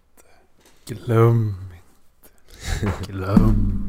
[0.88, 1.56] Glöm
[2.82, 3.12] inte.
[3.12, 3.89] Glöm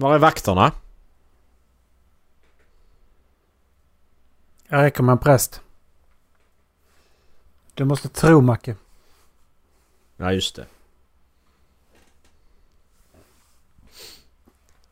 [0.00, 0.72] Var är vakterna?
[4.68, 5.60] Jag räcker med en präst.
[7.74, 8.76] Du måste tro Macke.
[10.16, 10.66] Ja, just det.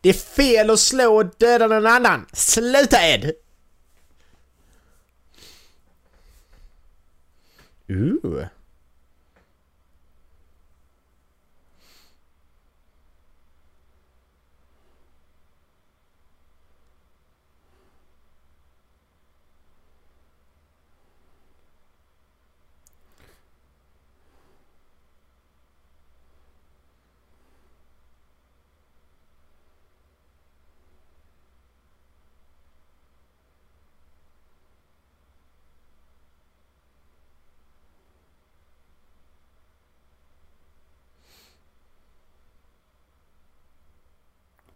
[0.01, 2.26] Det är fel att slå och döda någon annan!
[2.32, 3.32] Sluta Ed!
[7.89, 8.47] Ooh.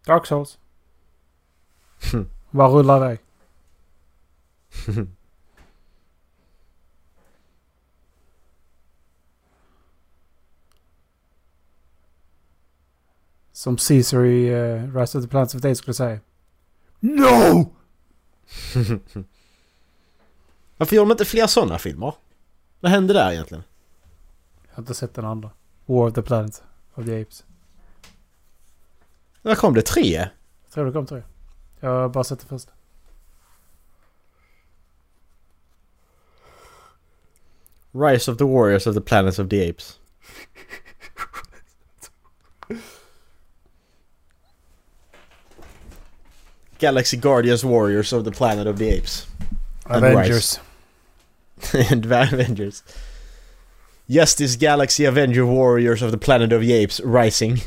[0.05, 0.57] Dark Souls.
[2.51, 3.19] Bara rullar iväg.
[13.51, 16.19] Som Caesar i uh, Rise of the Plants of Days skulle säga.
[16.99, 17.73] No!
[20.77, 22.15] Varför gör de inte fler sådana filmer?
[22.79, 23.63] Vad hände där egentligen?
[24.67, 25.49] Jag har inte sett den andra.
[25.85, 26.63] War of the Planet
[26.93, 27.43] of the Apes.
[29.43, 29.81] När kom det?
[29.81, 30.29] Tre?
[30.63, 31.21] Jag tror det kom tre.
[31.79, 32.71] Jag har bara sett det första.
[37.91, 39.99] Rise of the Warriors of the Planet of the Apes.
[46.79, 49.27] Galaxy Guardians Warriors of the Planet of the Apes.
[49.85, 50.59] And Avengers.
[51.91, 52.83] and the Avengers.
[54.09, 57.61] Justice Galaxy Avenger Warriors of the Planet of the Apes Rising.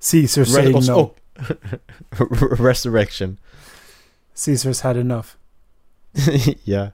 [0.00, 1.00] Caesar Re- saying no.
[1.00, 1.16] och-
[2.60, 3.36] Resurrection.
[4.34, 5.26] Caesar's had enough.
[6.64, 6.88] yeah.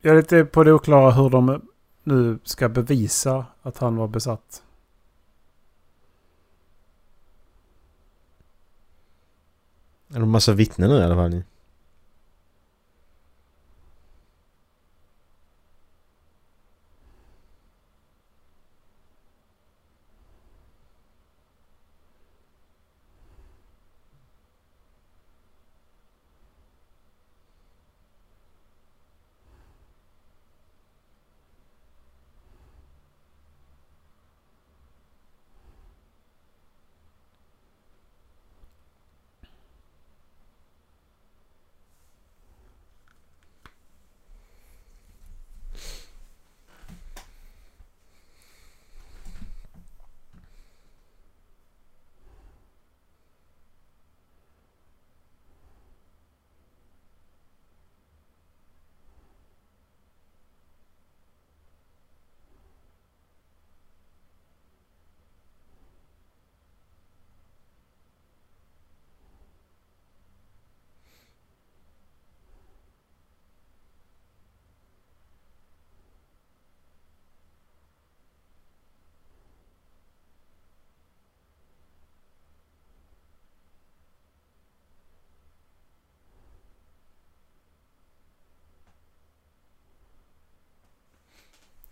[0.00, 1.62] Jag är lite på det oklara hur de
[2.04, 4.62] nu ska bevisa att han var besatt.
[10.08, 11.42] Är det en massa vittnen nu i alla fall?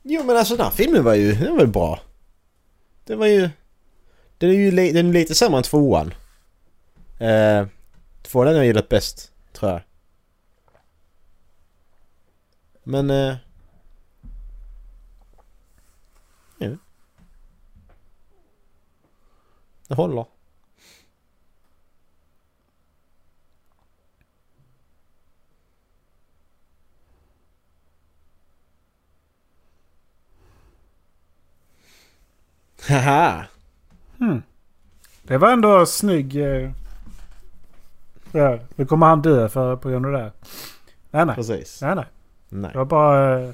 [0.03, 2.01] Jo men alltså den här filmen var ju, den var ju bra.
[3.05, 3.51] Den var ju...
[4.39, 6.15] Den är ju li, den är lite sämre än tvåan.
[7.19, 7.67] Eh,
[8.23, 9.83] tvåan har jag gillat bäst, tror jag.
[12.83, 13.11] Men...
[13.11, 13.37] Eh,
[16.59, 16.71] ja.
[19.89, 20.40] Det håller.
[32.89, 33.45] Haha!
[34.19, 34.43] Hmm.
[35.23, 36.37] Det var ändå snygg...
[36.37, 36.71] Eh,
[38.33, 40.33] ja, nu kommer han dö för, på grund av det.
[41.11, 41.35] Nej, nej.
[41.35, 41.83] Precis.
[41.83, 42.05] Nej, nej.
[42.49, 42.71] Nej.
[42.73, 43.41] Det var bara...
[43.41, 43.51] Eh,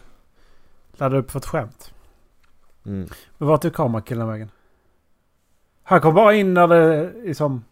[0.97, 1.93] ladda upp för ett skämt.
[2.87, 3.09] Mm.
[3.39, 4.51] Men vart tog kamerakillen vägen?
[5.83, 7.65] Han kom bara in när det liksom...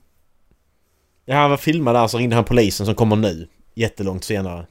[1.24, 3.48] Ja, han var filmad där så ringde han polisen som kommer nu.
[3.74, 4.66] Jättelångt senare.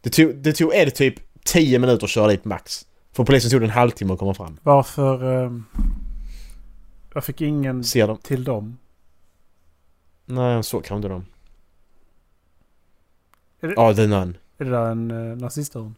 [0.00, 2.86] Det tog, det tog Ed typ 10 minuter att köra dit max.
[3.12, 4.58] För polisen tog det en halvtimme att komma fram.
[4.62, 5.44] Varför...
[5.44, 5.52] Eh,
[7.14, 8.18] jag fick ingen Ser de?
[8.18, 8.78] till dem.
[10.24, 11.26] Nej, han såg kanske inte dem.
[13.60, 14.36] Är det- Ja, The Nun.
[14.58, 15.94] Är det där en eh, nazisthörn?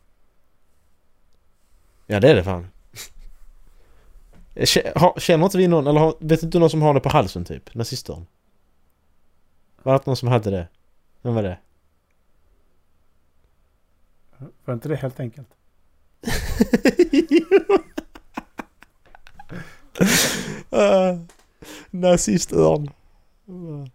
[2.07, 2.67] Ja, det är det fan.
[5.21, 7.75] Känner inte vi någon, eller vet inte du någon som har det på halsen typ?
[7.75, 8.27] Nazistörn?
[9.83, 10.69] Var det någon som hade det?
[11.23, 11.59] Vem var det?
[14.65, 15.49] Var inte det helt enkelt?
[20.73, 21.21] uh,
[21.91, 22.91] nazistörn.
[23.49, 23.91] Mm.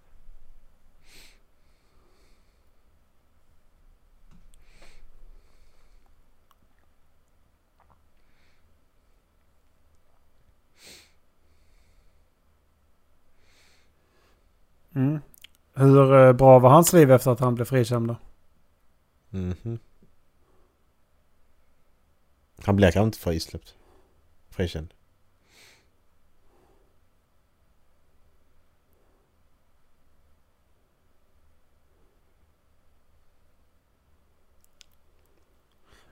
[15.73, 18.15] Hur eh, bra var hans liv efter att han blev frikänd då?
[19.29, 19.79] Mhm.
[22.65, 23.75] Han blir kanske inte frisläppt.
[24.49, 24.93] Frikänd.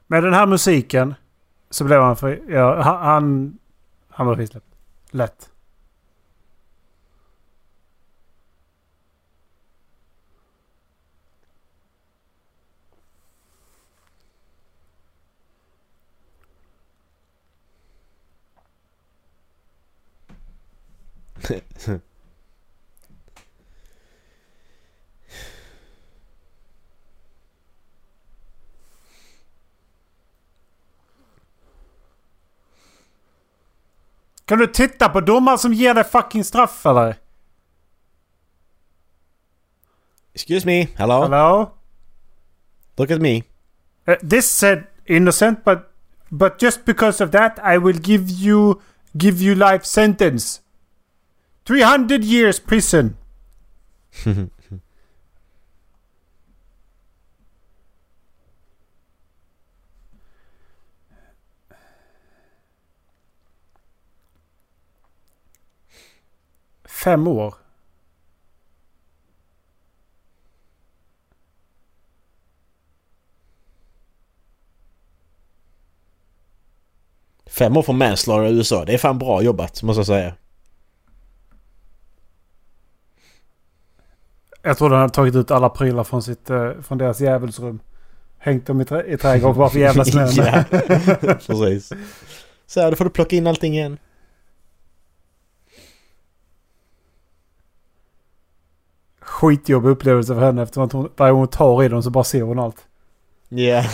[0.07, 1.15] Med den här musiken
[1.69, 2.43] så blev han fri...
[2.49, 3.57] Ja, han,
[4.09, 4.75] han var frisläppt.
[5.11, 5.52] Lätt.
[34.47, 37.13] Kan du titta på domaren som ger dig fucking straff eller?
[40.35, 41.21] Excuse me, hello?
[41.21, 41.69] Hello?
[42.97, 43.43] Look at me.
[44.07, 45.77] Uh, this said innocent but
[46.31, 48.81] but just because of that I will give you
[49.17, 50.62] give you life sentence.
[51.63, 53.15] 300 years prison.
[67.03, 67.55] Fem år.
[77.45, 78.85] Fem år för manslaughter i USA.
[78.85, 80.33] Det är fan bra jobbat, måste jag säga.
[84.65, 87.79] Jag tror han hade tagit ut alla prylar från, sitt, eh, från deras djävulsrum.
[88.37, 90.33] Hängt dem i, trä- i trädgården bara för jävlas med dem.
[91.21, 91.91] ja, precis.
[92.67, 93.97] Så här, då får du plocka in allting igen.
[99.19, 102.23] Skitjobbig upplevelse för henne eftersom att hon, varje gång hon tar i dem så bara
[102.23, 102.85] ser hon allt.
[103.49, 103.83] Ja.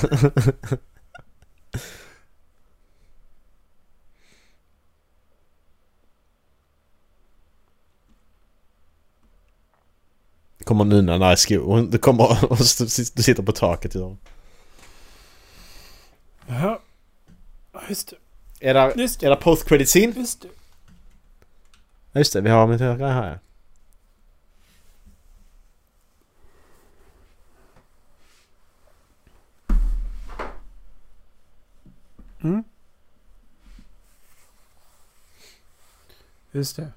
[10.69, 11.87] kommer nunnan där i skor.
[11.91, 12.63] Du kommer och du
[13.23, 13.95] sitter på taket.
[13.95, 14.15] Ja.
[16.47, 16.81] Ja,
[17.89, 18.13] just
[18.59, 18.69] det.
[18.69, 20.13] Är det, Just är det post credit scene?
[20.15, 20.47] Just det.
[22.19, 23.29] Just det, vi har mitt öga här.
[23.29, 23.39] ja.
[32.43, 32.63] Mm.
[36.51, 36.91] Just det.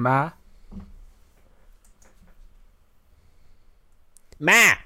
[0.00, 0.30] Ma.
[4.38, 4.78] Ma!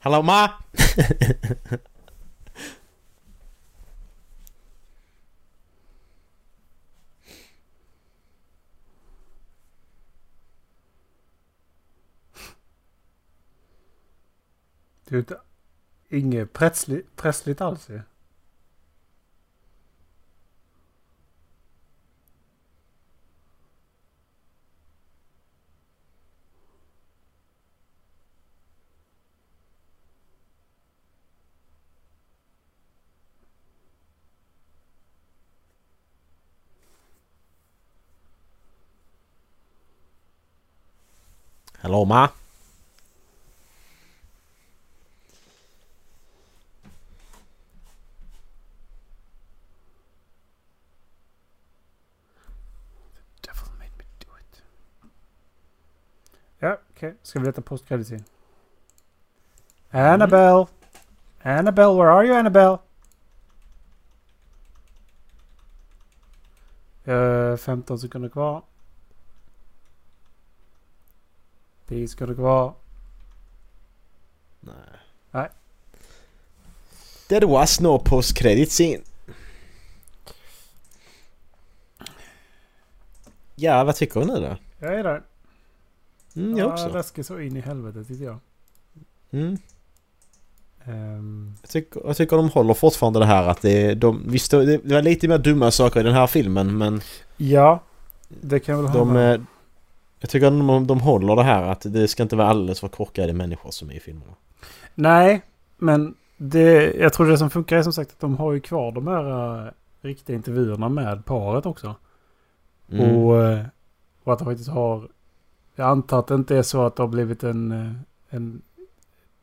[0.00, 0.48] Hello, Ma?
[15.04, 15.40] Det är ju inte-
[16.08, 18.00] inget pressli, pressligt alls ju.
[41.82, 42.28] Hello, Ma?
[53.42, 54.62] Devil made me do it.
[56.58, 57.14] Ja, okej.
[57.22, 58.24] Ska vi leta postkredit
[59.90, 60.66] Annabelle!
[61.42, 62.78] Annabelle, where are you Annabelle?
[67.04, 68.62] Eh, uh, 15 sekunder kvar.
[71.92, 72.72] Tid ska det vara.
[74.60, 74.74] Nej.
[75.30, 75.48] Nej.
[77.28, 78.98] There was no post credit scene.
[83.54, 84.56] Ja, vad tycker du nu då?
[84.78, 85.22] Jag är där.
[86.36, 86.88] Mm, jag Ja, också.
[86.88, 88.38] läskig så in i helvete tycker jag.
[89.30, 89.56] Mm.
[90.84, 94.76] Ehm, Jag, tycker, jag tycker de håller fortfarande det här att det, de, visst det
[94.76, 97.00] det var lite mer dumma saker i den här filmen men
[97.36, 97.82] ja,
[98.28, 99.46] det kan väl de, hålla.
[100.22, 102.88] Jag tycker att de, de håller det här att det ska inte vara alldeles för
[102.88, 104.32] korkade människor som är i filmerna.
[104.94, 105.42] Nej,
[105.78, 108.92] men det, jag tror det som funkar är som sagt att de har ju kvar
[108.92, 109.70] de här uh,
[110.00, 111.94] riktiga intervjuerna med paret också.
[112.90, 113.16] Mm.
[113.16, 113.66] Och, eh,
[114.24, 115.08] och att de faktiskt har...
[115.74, 117.72] Jag antar att det inte är så att det har blivit en...
[117.72, 117.92] eh,
[118.36, 118.62] en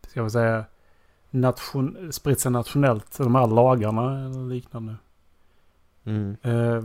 [0.07, 0.65] ska man säga...
[1.31, 4.95] Nation, spritt sig nationellt, de här lagarna eller liknande.
[6.03, 6.37] Mm.
[6.41, 6.83] Eh,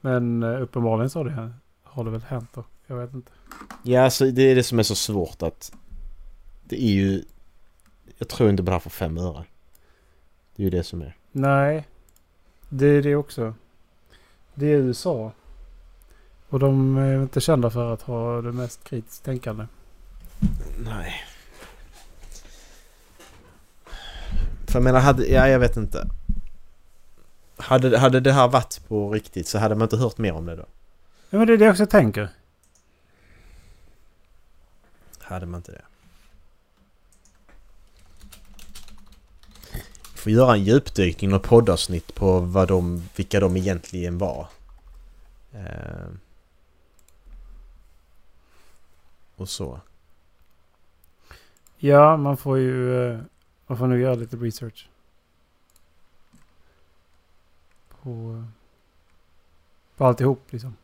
[0.00, 2.64] men uppenbarligen så har det, har det väl hänt då.
[2.90, 3.32] Jag vet inte.
[3.82, 5.72] Ja, alltså det är det som är så svårt att
[6.64, 7.24] det är ju...
[8.18, 9.44] Jag tror inte på det här för fem öre.
[10.56, 11.16] Det är ju det som är.
[11.32, 11.88] Nej,
[12.68, 13.54] det är det också.
[14.54, 15.32] Det är USA.
[16.48, 19.66] Och de är inte kända för att ha det mest kritiskt tänkande.
[20.84, 21.12] Nej.
[24.66, 26.08] För jag menar, hade, ja jag vet inte.
[27.56, 30.56] Hade, hade det här varit på riktigt så hade man inte hört mer om det
[30.56, 30.66] då.
[31.30, 32.28] Ja, men det är det jag också tänker.
[35.30, 35.84] Hade man inte det.
[40.14, 44.48] Får göra en djupdykning och poddavsnitt på vad de, vilka de egentligen var.
[45.52, 46.08] Eh.
[49.36, 49.80] Och så.
[51.78, 53.04] Ja, man får ju...
[53.12, 53.20] eh,
[53.66, 54.88] Man får nu göra lite research.
[58.02, 58.10] På...
[58.10, 58.44] eh,
[59.96, 60.76] På alltihop liksom.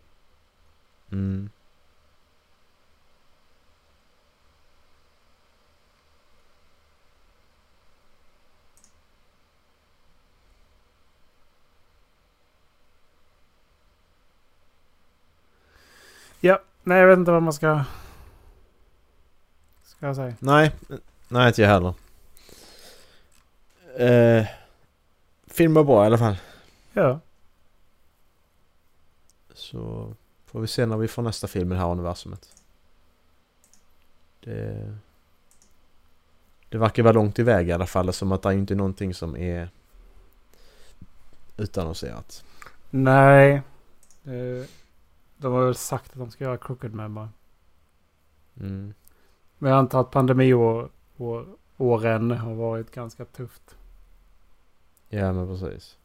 [1.10, 1.50] Mm.
[16.40, 17.84] Ja, nej jag vet inte vad man ska...
[19.84, 20.34] Ska jag säga.
[20.38, 20.72] Nej,
[21.28, 21.94] nej inte jag heller.
[23.98, 24.46] Eh,
[25.46, 26.36] film var bra i alla fall.
[26.92, 27.20] Ja.
[29.54, 30.14] Så
[30.46, 32.62] får vi se när vi får nästa film i det här universumet.
[34.40, 34.96] Det...
[36.68, 39.14] Det verkar vara långt iväg i alla fall som att det är inte är någonting
[39.14, 39.68] som är
[41.56, 42.44] utannonserat.
[42.90, 43.62] Nej.
[44.24, 44.66] Eh,
[45.36, 47.30] De har väl sagt att de ska göra Crooked Man bara.
[48.60, 48.94] Mm.
[49.58, 51.46] Men jag antar att pandemiår år,
[51.76, 53.76] åren har varit ganska tufft.
[55.08, 55.98] Ja men precis.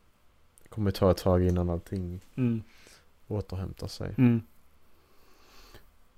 [0.64, 2.64] Det kommer ta ett tag innan allting Mm.
[3.28, 4.16] återhämtar sig.
[4.18, 4.42] Mm.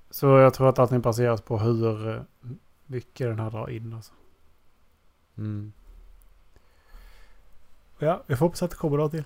[0.10, 2.22] Så jag tror att allting baseras på hur eh,
[2.86, 3.94] mycket den här drar in.
[3.94, 4.14] Alltså.
[5.38, 5.74] Mm.
[8.00, 9.24] Ja, vi får hoppas att det kommer något till.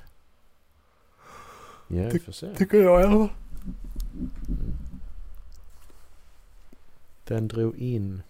[1.88, 2.56] Ja, vi får se.
[2.56, 3.38] Tycker jag i alla fall.
[7.24, 8.22] Den drog in...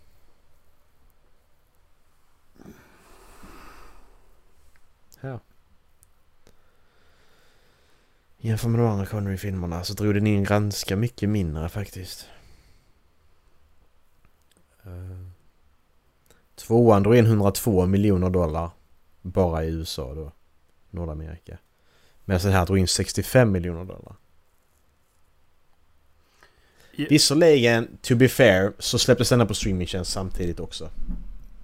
[5.19, 5.39] Här.
[8.37, 12.25] Jämfört med de andra Connery-filmerna så drog den in ganska mycket mindre faktiskt.
[14.83, 15.27] Eh,
[16.55, 18.69] tvåan drog in 102 miljoner dollar.
[19.21, 20.31] Bara i USA då.
[20.89, 21.57] Nordamerika.
[22.25, 24.15] Medan den här drog in 65 miljoner dollar.
[27.09, 30.89] Visserligen, to be fair, så släpptes denna på streamingtjänst samtidigt också.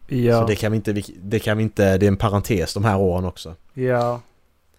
[0.08, 2.84] Ja, Så det kan vi inte, det kan vi inte, det är en parentes de
[2.86, 3.56] här åren också.
[3.74, 4.22] ja.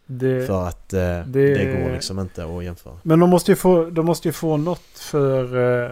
[0.07, 1.25] Det, För att eh, det...
[1.27, 2.95] det- går liksom inte att jämföra.
[3.03, 5.57] Men de måste ju få, de måste ju få något för...
[5.87, 5.91] Eh,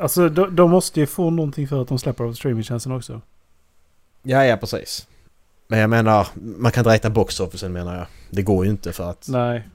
[0.00, 3.20] alltså de, de måste ju få någonting för att de släpper av streamingtjänsten också.
[4.22, 5.06] Ja, ja precis.
[5.68, 8.06] Men jag menar, man kan inte räkna boxofficen menar jag.
[8.30, 9.26] Det går ju inte för att...
[9.28, 9.68] Nej,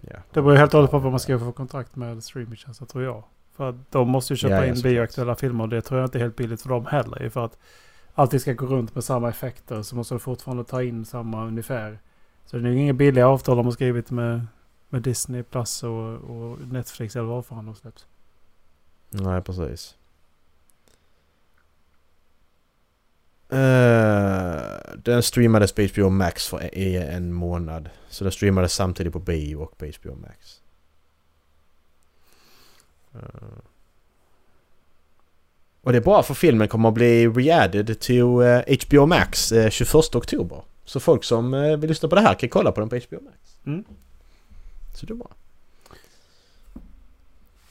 [0.00, 0.16] Ja.
[0.32, 3.24] det beror helt och hållet på vad man ska få kontrakt med streamingtjänsten tror jag.
[3.56, 6.18] För att de måste ju köpa ja, in bioaktuella filmer och det tror jag inte
[6.18, 7.28] är helt billigt för dem heller.
[7.28, 7.58] För att
[8.14, 11.98] allting ska gå runt med samma effekter så måste de fortfarande ta in samma ungefär.
[12.46, 14.46] Så det är inga billiga avtal de har skrivit med,
[14.88, 18.06] med Disney Plus och, och Netflix eller vad fan de släpps.
[19.10, 19.96] Nej, precis.
[23.52, 24.62] Eh,
[24.96, 27.90] den streamades på HBO Max för en månad.
[28.08, 30.60] Så den streamades samtidigt på bio och på HBO Max.
[33.14, 33.20] Eh.
[35.82, 39.70] och det är bra för filmen kommer att bli re-added till eh, HBO Max eh,
[39.70, 40.62] 21 oktober.
[40.84, 43.36] Så folk som vill lyssna på det här kan kolla på den på HBO Max.
[43.66, 43.84] Mm.
[44.94, 45.30] Så det är bra.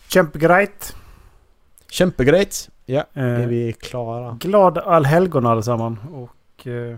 [0.07, 0.95] Kämpegrejt.
[1.89, 2.69] Kämpegrejt.
[2.91, 4.37] Ja, Eh, är vi klara?
[4.39, 5.99] Glad allhelgon allesammans.
[6.13, 6.97] Och eh,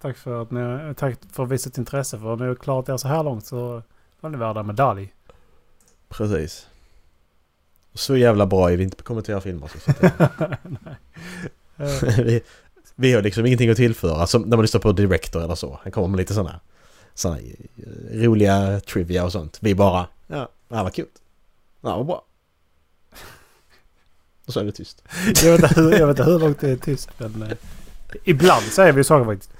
[0.00, 2.18] tack för att ni tack för visat intresse.
[2.18, 3.82] För ni har klarat er så här långt så
[4.20, 5.12] var ni värda medalj.
[6.08, 6.66] Precis.
[7.94, 9.68] Så jävla bra är vi inte på att kommentera filmer.
[9.68, 10.96] Så så att- Nej.
[12.24, 12.40] Vi,
[12.94, 15.78] vi har liksom ingenting att tillföra som när man lyssnar på Director eller så.
[15.82, 16.60] Han kommer med lite sådana
[17.14, 17.42] såna eh,
[18.12, 19.58] roliga trivia och sånt.
[19.62, 21.06] Vi bara ja, det här var kul.
[21.80, 22.22] Ja, vad bra.
[24.50, 25.02] Och så är det tyst.
[25.44, 27.42] jag, vet inte hur, jag vet inte hur långt det är tyst men...
[27.42, 27.48] Eh,
[28.24, 29.50] ibland säger vi saker faktiskt.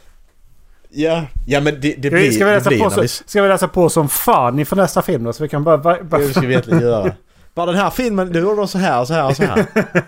[0.91, 2.33] Ja, ja men det, det Ska vi, blir...
[2.33, 4.77] ska, vi det läsa blir på så, vi- ska vi läsa på som fan inför
[4.77, 5.33] nästa film då?
[5.33, 5.79] Så vi kan bara...
[5.79, 7.13] bara, bara Det ska vi egentligen göra.
[7.55, 9.67] Bara den här filmen, det gjorde de så här och så här och så här.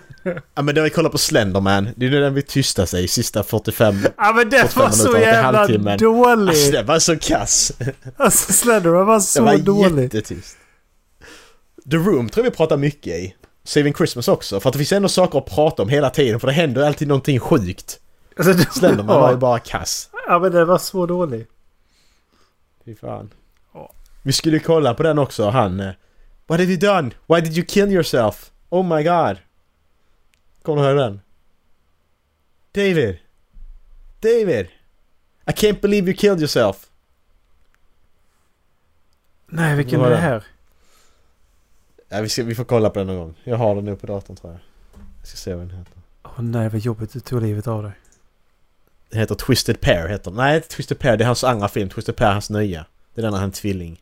[0.55, 3.07] Ja men när vi kollar på Slenderman, det är nu den vi tystar sig i
[3.07, 3.95] sista 45...
[4.17, 6.49] ja men 45 var så jävla dålig!
[6.49, 7.71] Alltså den var så kass.
[8.17, 10.03] Alltså Slenderman var så var dålig.
[10.03, 10.57] jättetyst.
[11.91, 13.35] The Room tror jag vi pratar mycket i.
[13.63, 16.47] Saving Christmas också, för att det finns ändå saker att prata om hela tiden för
[16.47, 17.99] det händer alltid någonting sjukt.
[18.37, 20.09] Alltså, det Slenderman var ju bara kass.
[20.27, 21.47] Ja men den var så dålig.
[22.85, 23.29] Fy fan.
[23.73, 23.91] Ja.
[24.23, 25.79] Vi skulle kolla på den också, han...
[25.79, 25.91] eh,
[26.47, 27.11] What have you done?
[27.27, 28.51] Why did you kill yourself?
[28.69, 29.37] Oh my god.
[30.61, 31.21] Kommer du ihåg den?
[32.71, 33.17] David!
[34.19, 34.67] David!
[35.47, 36.87] I can't believe you killed yourself!
[39.47, 40.15] Nej vilken är det?
[40.17, 40.43] här?
[42.13, 43.35] Ja, vi, ska, vi får kolla på den någon gång.
[43.43, 44.61] Jag har den nu på datorn tror jag.
[45.19, 45.93] Jag ska se vad den heter.
[46.23, 47.91] Åh nej vad jobbigt du tog livet av dig.
[49.09, 50.33] Den heter Twisted Pair heter den.
[50.33, 51.17] Nej, Twisted Pair.
[51.17, 51.89] Det är hans andra film.
[51.89, 52.85] Twisted Pair hans nya.
[53.13, 54.01] Det är den när han är tvilling.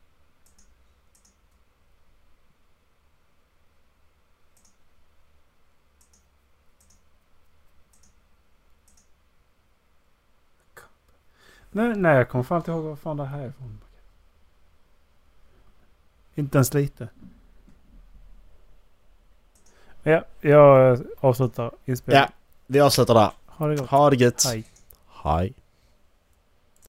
[11.72, 13.80] Nej, nej jag kommer fan inte ihåg vad fan det här är ifrån.
[16.36, 17.08] Inte ens lite.
[20.04, 22.28] Ja, jag avslutar inspelningen.
[22.30, 22.36] Ja,
[22.68, 23.32] vi avslutar där.
[23.48, 23.90] Ha det gott.
[23.90, 24.44] Ha det gött.
[24.46, 24.64] Hej.
[25.24, 25.54] Hej.